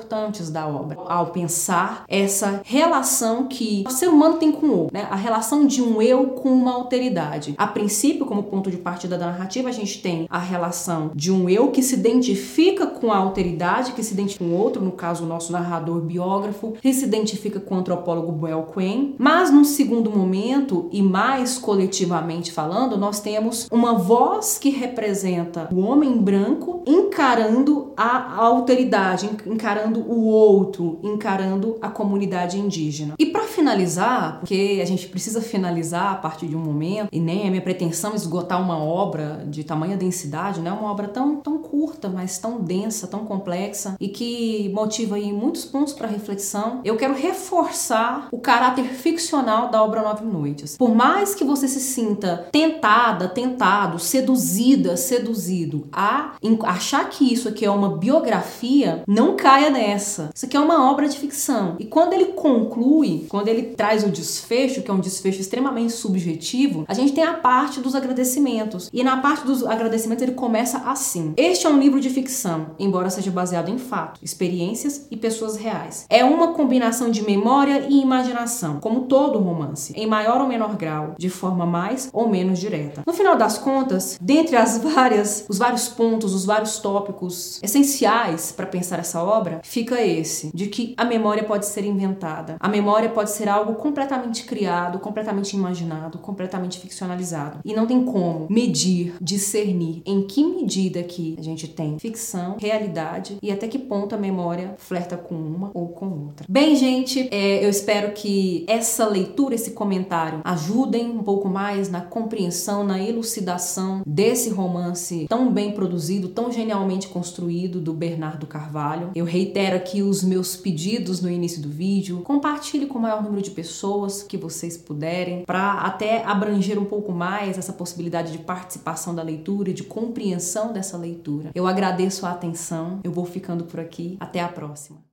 da 0.51 0.67
obra, 0.67 0.97
ao 1.07 1.27
pensar 1.27 2.03
essa 2.07 2.62
relação 2.63 3.47
que 3.47 3.83
o 3.88 3.91
ser 3.91 4.07
humano 4.10 4.38
tem 4.38 4.51
com 4.51 4.67
o 4.67 4.77
outro, 4.79 4.93
né? 4.93 5.07
a 5.10 5.15
relação 5.15 5.65
de 5.65 5.81
um 5.81 6.01
eu 6.01 6.27
com 6.27 6.49
uma 6.49 6.73
alteridade. 6.73 7.55
A 7.57 7.67
princípio, 7.67 8.25
como 8.25 8.43
ponto 8.43 8.69
de 8.69 8.77
partida 8.77 9.17
da 9.17 9.27
narrativa, 9.27 9.69
a 9.69 9.71
gente 9.71 10.01
tem 10.01 10.27
a 10.29 10.39
relação 10.39 11.12
de 11.13 11.31
um 11.31 11.49
eu 11.49 11.71
que 11.71 11.81
se 11.81 11.95
identifica 11.95 12.88
com 12.88 13.12
a 13.12 13.17
alteridade, 13.17 13.93
que 13.93 14.03
se 14.03 14.13
identifica 14.13 14.45
com 14.45 14.51
o 14.51 14.57
outro, 14.57 14.83
no 14.83 14.91
caso 14.91 15.23
o 15.23 15.27
nosso 15.27 15.51
narrador 15.51 16.01
biógrafo, 16.01 16.73
que 16.81 16.93
se 16.93 17.05
identifica 17.05 17.60
com 17.60 17.75
o 17.75 17.77
antropólogo 17.79 18.31
Boel 18.31 18.67
Quinn, 18.73 19.13
mas 19.17 19.51
num 19.51 19.63
segundo 19.63 20.10
momento 20.10 20.88
e 20.91 21.01
mais 21.01 21.57
coletivamente 21.57 22.51
falando, 22.51 22.97
nós 22.97 23.19
temos 23.19 23.67
uma 23.71 23.93
voz 23.93 24.57
que 24.57 24.69
representa 24.69 25.69
o 25.71 25.79
homem 25.79 26.17
branco 26.17 26.83
encarando 26.86 27.93
a 27.95 28.36
alteridade, 28.36 29.29
encarando 29.45 29.87
o 29.95 30.26
outro, 30.26 31.00
encarando 31.04 31.78
a 31.82 31.89
comunidade 31.89 32.60
indígena. 32.60 33.15
E 33.17 33.26
para 33.26 33.46
finalizar, 33.67 34.39
porque 34.39 34.80
a 34.82 34.86
gente 34.86 35.08
precisa 35.08 35.41
finalizar 35.41 36.13
a 36.13 36.15
partir 36.15 36.47
de 36.47 36.56
um 36.56 36.60
momento, 36.60 37.10
e 37.12 37.19
nem 37.19 37.45
é 37.45 37.49
minha 37.49 37.62
pretensão 37.62 38.15
esgotar 38.15 38.62
uma 38.62 38.77
obra 38.77 39.43
de 39.45 39.63
tamanha 39.63 39.97
densidade, 39.97 40.62
não 40.62 40.71
é 40.71 40.73
uma 40.73 40.89
obra 40.89 41.08
tão, 41.10 41.38
tão 41.38 41.58
curta, 41.58 42.08
mas 42.08 42.38
tão 42.38 42.62
densa, 42.62 43.08
tão 43.08 43.25
complexa 43.25 43.95
e 43.99 44.08
que 44.08 44.71
motiva 44.73 45.15
aí 45.15 45.34
muitos 45.34 45.65
pontos 45.65 45.93
para 45.93 46.08
reflexão. 46.08 46.80
Eu 46.86 46.95
quero 46.95 47.13
reforçar 47.13 48.30
o 48.32 48.39
caráter 48.39 48.86
ficcional 48.86 49.69
da 49.69 49.84
obra 49.84 50.01
Nove 50.01 50.23
Noites. 50.23 50.77
Por 50.77 50.95
mais 50.95 51.36
que 51.36 51.43
você 51.43 51.67
se 51.67 51.82
sinta 51.82 52.47
tentada, 52.51 53.27
tentado, 53.27 53.99
seduzida, 53.99 54.95
seduzido 54.95 55.88
a 55.91 56.36
achar 56.63 57.10
que 57.10 57.34
isso 57.34 57.49
aqui 57.49 57.65
é 57.65 57.69
uma 57.69 57.97
biografia, 57.97 59.03
não 59.06 59.36
caia 59.36 59.69
nessa. 59.69 60.30
Isso 60.34 60.45
aqui 60.45 60.56
é 60.56 60.60
uma 60.60 60.89
obra 60.89 61.10
de 61.10 61.17
ficção. 61.17 61.75
E 61.80 61.86
quando 61.86 62.13
ele 62.13 62.27
conclui, 62.27 63.25
quando 63.27 63.49
ele 63.49 63.57
traz 63.63 64.04
o 64.04 64.10
desfecho, 64.10 64.82
que 64.82 64.91
é 64.91 64.93
um 64.93 65.00
desfecho 65.00 65.41
extremamente 65.41 65.93
subjetivo, 65.93 66.86
a 66.88 66.93
gente 66.93 67.13
tem 67.13 67.24
a 67.24 67.34
parte 67.34 67.80
dos 67.80 67.96
agradecimentos. 67.96 68.89
E 68.93 69.04
na 69.04 69.17
parte 69.17 69.46
dos 69.46 69.65
agradecimentos 69.65 70.24
ele 70.24 70.34
começa 70.34 70.80
assim: 70.80 71.34
Este 71.38 71.65
é 71.65 71.70
um 71.70 71.80
livro 71.80 72.00
de 72.00 72.10
ficção, 72.10 72.72
embora 72.80 73.10
seja 73.10 73.32
baseado 73.32 73.70
em 73.70 73.78
fato, 73.78 74.20
experiências 74.24 75.08
e 75.10 75.17
pessoas 75.17 75.56
reais. 75.56 76.06
É 76.10 76.24
uma 76.24 76.54
combinação 76.54 77.10
de 77.10 77.24
memória 77.24 77.88
e 77.89 78.02
imaginação, 78.02 78.80
como 78.80 79.02
todo 79.02 79.39
romance, 79.39 79.93
em 79.96 80.08
maior 80.08 80.41
ou 80.41 80.48
menor 80.48 80.76
grau, 80.76 81.15
de 81.17 81.30
forma 81.30 81.65
mais 81.65 82.10
ou 82.13 82.28
menos 82.30 82.60
direta. 82.60 83.04
No 83.06 83.13
final 83.13 83.36
das 83.36 83.58
contas, 83.58 84.17
dentre 84.22 84.56
as 84.56 84.78
várias, 84.78 85.46
os 85.50 85.58
vários 85.58 85.88
pontos, 85.88 86.34
os 86.34 86.46
vários 86.46 86.80
tópicos 86.80 87.60
essenciais 87.63 88.52
para 88.52 88.65
pensar 88.65 89.00
essa 89.00 89.22
obra, 89.22 89.62
fica 89.63 90.02
esse, 90.02 90.52
de 90.54 90.67
que 90.67 90.93
a 90.98 91.06
memória 91.06 91.43
pode 91.43 91.65
ser 91.65 91.86
inventada. 91.86 92.58
A 92.60 92.67
memória 92.67 93.10
pode 93.10 93.32
ser 93.32 93.46
algo 93.47 93.75
completamente 93.75 94.43
criado, 94.43 94.99
completamente 94.99 95.55
imaginado, 95.55 96.17
completamente 96.17 96.79
ficcionalizado. 96.79 97.60
E 97.63 97.73
não 97.73 97.86
tem 97.86 98.03
como 98.03 98.47
medir, 98.49 99.15
discernir 99.21 100.01
em 100.05 100.25
que 100.25 100.43
medida 100.43 101.03
que 101.03 101.36
a 101.38 101.41
gente 101.41 101.67
tem 101.67 101.99
ficção, 101.99 102.57
realidade 102.60 103.38
e 103.41 103.51
até 103.51 103.67
que 103.67 103.79
ponto 103.79 104.15
a 104.15 104.17
memória 104.17 104.75
flerta 104.77 105.17
com 105.17 105.36
uma 105.36 105.71
ou 105.73 105.89
com 105.89 106.05
outra. 106.05 106.45
Bem, 106.49 106.75
gente, 106.75 107.27
é, 107.31 107.63
eu 107.63 107.69
espero 107.69 108.13
que 108.13 108.65
essa 108.67 109.07
leitura, 109.07 109.55
esse 109.55 109.71
comentário 109.71 110.41
ajudem 110.43 111.10
um 111.10 111.23
pouco 111.23 111.47
mais 111.47 111.89
na 111.89 112.01
compreensão, 112.01 112.83
na 112.83 113.01
elucidação 113.01 114.01
desse 114.05 114.49
romance 114.49 115.25
tão 115.29 115.51
bem 115.51 115.71
produzido, 115.71 116.29
tão 116.29 116.51
genialmente 116.51 117.07
construído 117.07 117.79
do 117.79 117.93
Bernardo 117.93 118.45
Carvalho. 118.45 119.12
Eu 119.15 119.25
reitero 119.25 119.75
aqui 119.75 120.01
os 120.01 120.23
meus 120.23 120.55
pedidos 120.55 121.21
no 121.21 121.29
início 121.29 121.62
do 121.62 121.69
vídeo. 121.69 122.21
Compartilhe 122.23 122.86
com 122.86 122.97
o 122.97 123.01
maior 123.01 123.23
número 123.23 123.37
de 123.41 123.52
pessoas 123.52 124.23
que 124.23 124.38
vocês 124.38 124.78
puderem, 124.78 125.45
para 125.45 125.73
até 125.73 126.23
abranger 126.23 126.80
um 126.80 126.86
pouco 126.86 127.12
mais 127.12 127.58
essa 127.58 127.73
possibilidade 127.73 128.32
de 128.32 128.39
participação 128.39 129.13
da 129.13 129.23
leitura 129.23 129.69
e 129.69 129.73
de 129.73 129.84
compreensão 129.84 130.73
dessa 130.73 130.97
leitura. 130.97 131.52
Eu 131.54 131.67
agradeço 131.67 132.26
a 132.26 132.32
atenção. 132.32 133.00
Eu 133.04 133.12
vou 133.12 133.26
ficando 133.26 133.63
por 133.63 133.80
aqui. 133.80 134.17
Até 134.19 134.39
a 134.39 134.47
próxima. 134.47 135.07